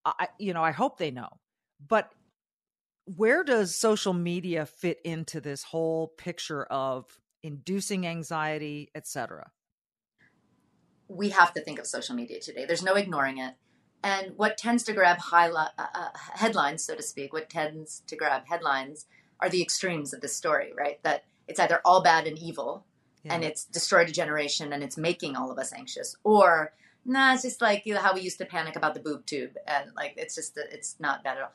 I, 0.03 0.29
you 0.39 0.55
know, 0.55 0.63
I 0.63 0.71
hope 0.71 0.97
they 0.97 1.11
know. 1.11 1.29
But 1.87 2.11
where 3.05 3.43
does 3.43 3.75
social 3.75 4.13
media 4.13 4.65
fit 4.65 4.99
into 5.03 5.41
this 5.41 5.63
whole 5.63 6.07
picture 6.17 6.63
of 6.65 7.05
inducing 7.43 8.05
anxiety, 8.05 8.91
etc.? 8.95 9.51
We 11.07 11.29
have 11.29 11.53
to 11.53 11.61
think 11.61 11.79
of 11.79 11.87
social 11.87 12.15
media 12.15 12.39
today. 12.39 12.65
There's 12.65 12.83
no 12.83 12.93
ignoring 12.93 13.37
it. 13.37 13.55
And 14.03 14.33
what 14.37 14.57
tends 14.57 14.83
to 14.83 14.93
grab 14.93 15.19
uh, 15.31 15.67
uh, 15.77 16.09
headlines, 16.15 16.83
so 16.83 16.95
to 16.95 17.03
speak, 17.03 17.33
what 17.33 17.49
tends 17.49 18.01
to 18.07 18.15
grab 18.15 18.43
headlines 18.47 19.05
are 19.39 19.49
the 19.49 19.61
extremes 19.61 20.13
of 20.13 20.21
this 20.21 20.35
story, 20.35 20.73
right? 20.75 21.01
That 21.03 21.25
it's 21.47 21.59
either 21.59 21.81
all 21.85 22.01
bad 22.01 22.25
and 22.25 22.37
evil, 22.37 22.85
yeah. 23.23 23.33
and 23.33 23.43
it's 23.43 23.65
destroyed 23.65 24.09
a 24.09 24.11
generation, 24.11 24.73
and 24.73 24.83
it's 24.83 24.97
making 24.97 25.35
all 25.35 25.51
of 25.51 25.59
us 25.59 25.73
anxious, 25.73 26.15
or 26.23 26.73
nah, 27.05 27.33
it's 27.33 27.43
just 27.43 27.61
like 27.61 27.85
you 27.85 27.93
know, 27.93 27.99
how 27.99 28.13
we 28.13 28.21
used 28.21 28.39
to 28.39 28.45
panic 28.45 28.75
about 28.75 28.95
the 28.95 28.99
boob 28.99 29.25
tube, 29.25 29.55
and 29.67 29.91
like 29.95 30.13
it's 30.17 30.33
just 30.33 30.57
it's 30.57 30.95
not 30.99 31.23
bad 31.23 31.37
at 31.37 31.43
all 31.43 31.51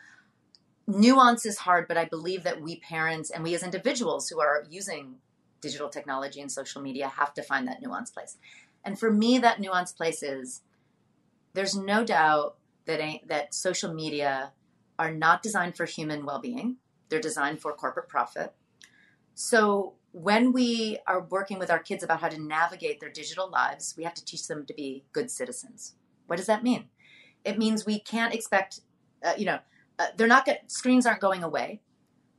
nuance 0.87 1.45
is 1.47 1.59
hard, 1.59 1.89
but 1.89 1.97
I 1.97 2.05
believe 2.05 2.43
that 2.45 2.61
we 2.61 2.77
parents 2.81 3.31
and 3.31 3.43
we 3.43 3.55
as 3.55 3.63
individuals 3.63 4.29
who 4.29 4.41
are 4.41 4.65
using 4.71 5.17
digital 5.61 5.89
technology 5.89 6.41
and 6.41 6.51
social 6.51 6.81
media 6.81 7.09
have 7.09 7.35
to 7.35 7.43
find 7.43 7.67
that 7.67 7.83
nuance 7.83 8.11
place. 8.11 8.37
And 8.85 8.99
for 8.99 9.11
me, 9.11 9.39
that 9.39 9.61
nuance 9.61 9.93
place 9.93 10.23
is 10.23 10.63
there's 11.55 11.77
no 11.77 12.05
doubt 12.05 12.57
that 12.85 13.01
that 13.27 13.55
social 13.55 13.93
media 13.93 14.53
are 14.99 15.11
not 15.13 15.43
designed 15.43 15.77
for 15.77 15.85
human 15.85 16.25
well-being. 16.25 16.77
They're 17.09 17.21
designed 17.21 17.61
for 17.61 17.73
corporate 17.73 18.09
profit. 18.09 18.55
So 19.35 19.95
when 20.13 20.53
we 20.53 20.99
are 21.07 21.21
working 21.21 21.59
with 21.59 21.71
our 21.71 21.79
kids 21.79 22.03
about 22.03 22.21
how 22.21 22.29
to 22.29 22.41
navigate 22.41 23.01
their 23.01 23.11
digital 23.11 23.51
lives, 23.51 23.95
we 23.97 24.05
have 24.05 24.15
to 24.15 24.25
teach 24.25 24.47
them 24.47 24.65
to 24.67 24.73
be 24.75 25.05
good 25.13 25.31
citizens. 25.31 25.95
What 26.27 26.37
does 26.37 26.47
that 26.47 26.63
mean? 26.63 26.87
It 27.45 27.59
means 27.59 27.85
we 27.85 28.01
can't 28.01 28.35
expect, 28.35 28.81
uh, 29.25 29.35
you 29.37 29.45
know, 29.45 29.59
uh, 29.99 30.07
they're 30.17 30.27
not 30.27 30.45
get, 30.45 30.71
screens 30.71 31.07
aren't 31.07 31.21
going 31.21 31.43
away. 31.43 31.81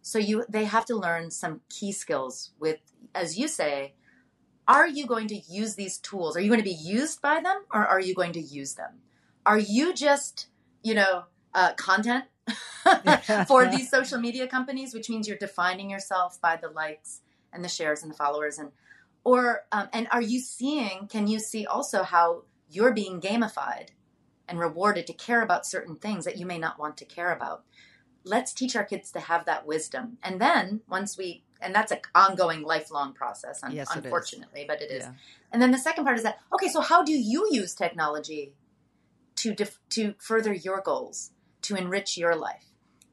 So 0.02 0.20
you 0.20 0.46
they 0.48 0.66
have 0.66 0.86
to 0.86 0.96
learn 0.96 1.32
some 1.32 1.62
key 1.70 1.92
skills 1.92 2.52
with 2.60 2.80
as 3.14 3.38
you 3.38 3.48
say 3.48 3.94
are 4.68 4.88
you 4.88 5.06
going 5.06 5.28
to 5.28 5.36
use 5.36 5.76
these 5.76 5.98
tools? 5.98 6.36
Are 6.36 6.42
you 6.42 6.50
going 6.50 6.60
to 6.60 6.64
be 6.64 6.72
used 6.72 7.22
by 7.22 7.40
them 7.42 7.64
or 7.74 7.86
are 7.86 8.02
you 8.02 8.14
going 8.14 8.34
to 8.34 8.42
use 8.42 8.74
them? 8.76 9.00
Are 9.46 9.58
you 9.58 9.94
just 9.94 10.48
you 10.84 10.94
know 10.94 11.26
uh, 11.54 11.74
content 11.74 12.26
for 13.48 13.66
these 13.72 13.90
social 13.90 14.20
media 14.20 14.48
companies 14.48 14.94
which 14.94 15.10
means 15.10 15.28
you're 15.28 15.38
defining 15.38 15.90
yourself 15.90 16.40
by 16.40 16.56
the 16.56 16.70
likes 16.70 17.22
and 17.52 17.64
the 17.64 17.70
shares 17.70 18.02
and 18.02 18.12
the 18.12 18.16
followers 18.16 18.58
and 18.58 18.72
or 19.24 19.64
um, 19.72 19.90
and 19.92 20.08
are 20.12 20.22
you 20.22 20.40
seeing 20.40 21.08
can 21.08 21.28
you 21.28 21.40
see 21.40 21.66
also 21.66 22.04
how 22.04 22.44
you're 22.70 22.94
being 22.94 23.20
gamified 23.20 23.90
and 24.48 24.60
rewarded 24.60 25.08
to 25.08 25.14
care 25.14 25.42
about 25.42 25.66
certain 25.66 25.96
things 25.96 26.26
that 26.26 26.38
you 26.38 26.46
may 26.46 26.58
not 26.58 26.80
want 26.80 26.98
to 26.98 27.06
care 27.06 27.32
about. 27.32 27.64
Let's 28.24 28.54
teach 28.54 28.76
our 28.76 28.84
kids 28.84 29.12
to 29.12 29.20
have 29.20 29.46
that 29.46 29.66
wisdom. 29.66 30.18
And 30.24 30.40
then 30.42 30.82
once 30.90 31.18
we, 31.18 31.44
and 31.62 31.74
that's 31.74 31.92
an 31.92 32.00
ongoing, 32.14 32.64
lifelong 32.64 33.14
process, 33.14 33.64
un- 33.64 33.72
yes, 33.72 33.88
unfortunately, 33.96 34.66
but 34.68 34.82
it 34.82 34.92
is. 34.92 35.04
Yeah. 35.04 35.14
And 35.52 35.62
then 35.62 35.72
the 35.72 35.78
second 35.78 36.04
part 36.04 36.18
is 36.18 36.24
that, 36.24 36.40
okay, 36.54 36.68
so 36.68 36.82
how 36.82 37.04
do 37.04 37.14
you 37.14 37.48
use 37.52 37.74
technology 37.74 38.54
to, 39.38 39.54
def- 39.54 39.80
to 39.92 40.16
further 40.20 40.54
your 40.54 40.82
goals, 40.82 41.32
to 41.64 41.76
enrich 41.76 42.18
your 42.18 42.36
life? 42.36 42.66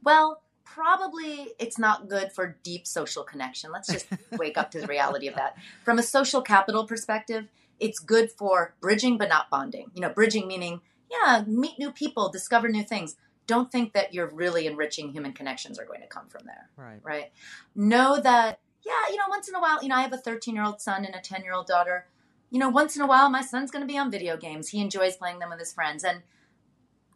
Well, 0.03 0.43
probably 0.65 1.51
it's 1.59 1.79
not 1.79 2.09
good 2.09 2.33
for 2.33 2.59
deep 2.65 2.87
social 2.87 3.23
connection. 3.23 3.71
Let's 3.71 3.89
just 3.93 4.07
wake 4.33 4.59
up 4.59 4.71
to 4.73 4.81
the 4.81 4.87
reality 4.87 5.29
of 5.29 5.37
that. 5.37 5.57
From 5.85 5.99
a 5.99 6.03
social 6.03 6.43
capital 6.43 6.87
perspective, 6.87 7.47
it's 7.79 7.99
good 7.99 8.31
for 8.31 8.75
bridging 8.81 9.17
but 9.17 9.29
not 9.29 9.51
bonding. 9.51 9.91
You 9.95 10.01
know, 10.01 10.09
bridging 10.09 10.49
meaning 10.49 10.81
yeah, 11.23 11.45
meet 11.47 11.79
new 11.79 11.93
people, 11.93 12.29
discover 12.29 12.69
new 12.69 12.83
things. 12.83 13.17
Don't 13.47 13.71
think 13.71 13.93
that 13.93 14.15
you're 14.15 14.29
really 14.29 14.67
enriching 14.67 15.13
human 15.13 15.33
connections 15.33 15.79
are 15.79 15.85
going 15.85 16.01
to 16.01 16.07
come 16.07 16.29
from 16.29 16.43
there. 16.47 16.71
Right. 16.77 17.01
Right. 17.03 17.33
Know 17.75 18.21
that, 18.21 18.61
yeah, 18.85 19.11
you 19.11 19.17
know, 19.17 19.25
once 19.29 19.49
in 19.49 19.55
a 19.55 19.61
while, 19.61 19.83
you 19.83 19.89
know, 19.89 19.97
I 19.97 20.03
have 20.03 20.13
a 20.13 20.19
13 20.19 20.55
year 20.55 20.65
old 20.65 20.81
son 20.81 21.05
and 21.05 21.15
a 21.15 21.21
10 21.21 21.43
year 21.43 21.53
old 21.53 21.67
daughter. 21.67 22.07
You 22.51 22.59
know, 22.59 22.69
once 22.69 22.97
in 22.97 23.03
a 23.03 23.07
while, 23.07 23.29
my 23.31 23.43
son's 23.43 23.71
going 23.71 23.87
to 23.87 23.93
be 23.93 23.99
on 23.99 24.11
video 24.11 24.37
games. 24.37 24.69
He 24.69 24.81
enjoys 24.81 25.17
playing 25.17 25.41
them 25.41 25.51
with 25.51 25.59
his 25.59 25.73
friends. 25.73 26.05
And 26.05 26.23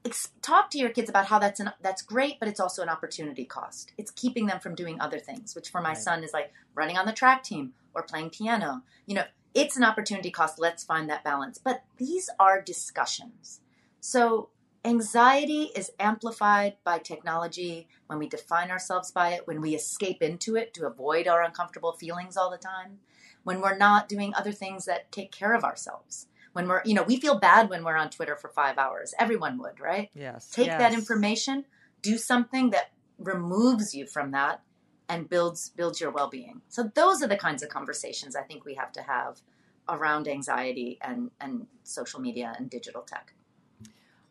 ex- 0.04 0.32
talk 0.42 0.70
to 0.70 0.78
your 0.78 0.90
kids 0.90 1.08
about 1.08 1.26
how 1.26 1.38
that's 1.38 1.60
an, 1.60 1.70
that's 1.80 2.02
great, 2.02 2.40
but 2.40 2.48
it's 2.48 2.60
also 2.60 2.82
an 2.82 2.88
opportunity 2.88 3.44
cost. 3.44 3.92
It's 3.96 4.10
keeping 4.10 4.46
them 4.46 4.60
from 4.60 4.74
doing 4.74 5.00
other 5.00 5.18
things, 5.18 5.54
which 5.54 5.70
for 5.70 5.80
my 5.80 5.90
right. 5.90 5.98
son 5.98 6.24
is 6.24 6.32
like 6.32 6.52
running 6.74 6.98
on 6.98 7.06
the 7.06 7.12
track 7.12 7.44
team 7.44 7.72
or 7.94 8.02
playing 8.02 8.30
piano. 8.30 8.82
You 9.06 9.14
know, 9.14 9.24
it's 9.54 9.76
an 9.76 9.84
opportunity 9.84 10.30
cost. 10.30 10.58
Let's 10.58 10.84
find 10.84 11.08
that 11.08 11.24
balance. 11.24 11.58
But 11.58 11.84
these 11.96 12.28
are 12.38 12.60
discussions. 12.60 13.60
So, 14.00 14.50
anxiety 14.84 15.70
is 15.74 15.90
amplified 15.98 16.76
by 16.84 16.98
technology 16.98 17.88
when 18.06 18.18
we 18.18 18.28
define 18.28 18.70
ourselves 18.70 19.10
by 19.10 19.30
it, 19.30 19.46
when 19.46 19.60
we 19.60 19.74
escape 19.74 20.22
into 20.22 20.56
it 20.56 20.72
to 20.74 20.86
avoid 20.86 21.26
our 21.26 21.42
uncomfortable 21.42 21.92
feelings 21.92 22.36
all 22.36 22.50
the 22.50 22.56
time, 22.56 22.98
when 23.44 23.60
we're 23.60 23.76
not 23.76 24.08
doing 24.08 24.34
other 24.34 24.52
things 24.52 24.84
that 24.84 25.10
take 25.12 25.32
care 25.32 25.54
of 25.54 25.64
ourselves. 25.64 26.26
When 26.52 26.66
we're, 26.66 26.82
you 26.84 26.94
know, 26.94 27.02
we 27.02 27.20
feel 27.20 27.38
bad 27.38 27.68
when 27.68 27.84
we're 27.84 27.96
on 27.96 28.10
Twitter 28.10 28.36
for 28.36 28.48
five 28.48 28.78
hours. 28.78 29.14
Everyone 29.18 29.58
would, 29.58 29.80
right? 29.80 30.10
Yes. 30.14 30.50
Take 30.50 30.66
yes. 30.66 30.78
that 30.80 30.92
information, 30.92 31.64
do 32.02 32.16
something 32.16 32.70
that 32.70 32.90
removes 33.18 33.94
you 33.94 34.06
from 34.06 34.30
that, 34.30 34.62
and 35.08 35.28
builds 35.28 35.70
builds 35.70 36.00
your 36.00 36.10
well-being. 36.10 36.60
So 36.68 36.90
those 36.94 37.22
are 37.22 37.26
the 37.26 37.36
kinds 37.36 37.62
of 37.62 37.68
conversations 37.68 38.36
I 38.36 38.42
think 38.42 38.64
we 38.64 38.74
have 38.74 38.92
to 38.92 39.02
have 39.02 39.40
around 39.88 40.28
anxiety 40.28 40.98
and 41.00 41.30
and 41.40 41.66
social 41.82 42.20
media 42.20 42.54
and 42.58 42.68
digital 42.68 43.02
tech. 43.02 43.32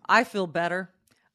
I 0.09 0.23
feel 0.23 0.47
better. 0.47 0.89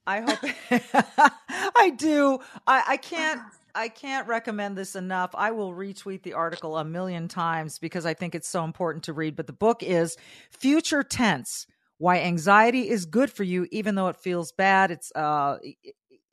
I 0.06 0.20
hope 0.20 0.38
I 1.76 1.90
do. 1.90 2.40
I, 2.66 2.82
I 2.88 2.96
can't 2.96 3.40
I 3.74 3.88
can't 3.88 4.26
recommend 4.28 4.76
this 4.76 4.96
enough. 4.96 5.30
I 5.34 5.50
will 5.52 5.72
retweet 5.72 6.22
the 6.22 6.34
article 6.34 6.76
a 6.76 6.84
million 6.84 7.28
times 7.28 7.78
because 7.78 8.04
I 8.04 8.14
think 8.14 8.34
it's 8.34 8.48
so 8.48 8.64
important 8.64 9.04
to 9.04 9.12
read. 9.12 9.36
But 9.36 9.46
the 9.46 9.52
book 9.52 9.82
is 9.82 10.16
Future 10.50 11.02
Tense 11.02 11.66
Why 11.98 12.20
Anxiety 12.20 12.88
is 12.88 13.06
Good 13.06 13.30
for 13.30 13.44
You, 13.44 13.66
even 13.70 13.94
though 13.94 14.08
it 14.08 14.16
feels 14.16 14.52
bad. 14.52 14.90
It's, 14.90 15.10
uh, 15.14 15.58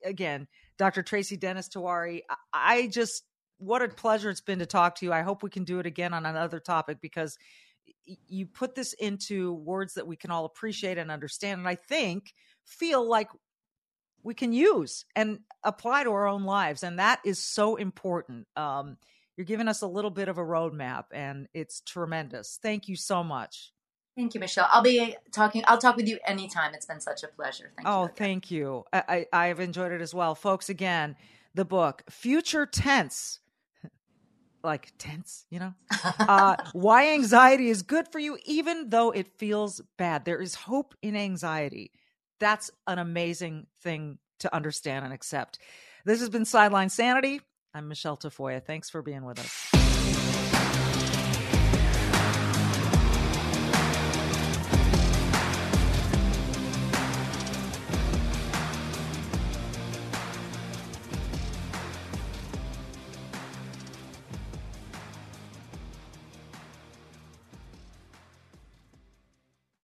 again, 0.03 0.47
Dr. 0.77 1.01
Tracy 1.01 1.37
Dennis 1.37 1.69
Tiwary. 1.69 2.21
I 2.53 2.87
just, 2.87 3.23
what 3.57 3.81
a 3.81 3.87
pleasure 3.87 4.29
it's 4.29 4.41
been 4.41 4.59
to 4.59 4.65
talk 4.65 4.95
to 4.95 5.05
you. 5.05 5.13
I 5.13 5.21
hope 5.21 5.43
we 5.43 5.49
can 5.49 5.63
do 5.63 5.79
it 5.79 5.85
again 5.85 6.13
on 6.13 6.25
another 6.25 6.59
topic 6.59 6.99
because 7.01 7.37
you 8.05 8.45
put 8.45 8.75
this 8.75 8.93
into 8.93 9.53
words 9.53 9.93
that 9.93 10.07
we 10.07 10.15
can 10.15 10.31
all 10.31 10.45
appreciate 10.45 10.97
and 10.97 11.11
understand. 11.11 11.59
And 11.59 11.67
I 11.67 11.75
think 11.75 12.33
feel 12.65 13.07
like 13.07 13.29
we 14.23 14.33
can 14.33 14.51
use 14.51 15.05
and 15.15 15.39
apply 15.63 16.03
to 16.03 16.11
our 16.11 16.27
own 16.27 16.43
lives. 16.43 16.83
And 16.83 16.99
that 16.99 17.19
is 17.25 17.43
so 17.43 17.75
important. 17.75 18.47
Um, 18.55 18.97
you're 19.37 19.45
giving 19.45 19.69
us 19.69 19.81
a 19.81 19.87
little 19.87 20.11
bit 20.11 20.27
of 20.27 20.37
a 20.37 20.43
roadmap, 20.43 21.05
and 21.13 21.47
it's 21.53 21.79
tremendous. 21.79 22.59
Thank 22.61 22.89
you 22.89 22.97
so 22.97 23.23
much. 23.23 23.71
Thank 24.17 24.33
you, 24.33 24.41
Michele. 24.41 24.67
I'll 24.69 24.83
be 24.83 25.15
talking. 25.31 25.63
I'll 25.65 25.77
talk 25.77 25.95
with 25.95 26.09
you 26.09 26.19
anytime. 26.25 26.73
It's 26.73 26.85
been 26.85 26.99
such 26.99 27.23
a 27.23 27.29
pleasure. 27.29 27.71
Thank 27.77 27.87
oh, 27.87 28.03
you. 28.03 28.09
Oh, 28.09 28.11
thank 28.13 28.51
you. 28.51 28.83
I, 28.91 29.27
I 29.31 29.47
have 29.47 29.61
enjoyed 29.61 29.93
it 29.93 30.01
as 30.01 30.13
well, 30.13 30.35
folks. 30.35 30.67
Again, 30.67 31.15
the 31.53 31.63
book 31.63 32.03
Future 32.09 32.65
Tense, 32.65 33.39
like 34.63 34.91
tense, 34.97 35.45
you 35.49 35.59
know, 35.59 35.73
uh, 36.19 36.55
why 36.73 37.13
anxiety 37.13 37.69
is 37.69 37.81
good 37.81 38.07
for 38.11 38.19
you, 38.19 38.37
even 38.45 38.89
though 38.89 39.11
it 39.11 39.37
feels 39.37 39.81
bad. 39.97 40.25
There 40.25 40.41
is 40.41 40.55
hope 40.55 40.95
in 41.01 41.15
anxiety 41.15 41.91
that's 42.39 42.71
an 42.87 42.99
amazing 42.99 43.67
thing 43.81 44.17
to 44.39 44.53
understand 44.55 45.05
and 45.05 45.13
accept. 45.13 45.59
This 46.05 46.21
has 46.21 46.29
been 46.29 46.45
Sideline 46.45 46.89
Sanity. 46.89 47.41
I'm 47.73 47.87
Michele 47.87 48.17
Tafoya. 48.17 48.63
Thanks 48.63 48.89
for 48.89 49.01
being 49.01 49.25
with 49.25 49.39
us. 49.39 49.68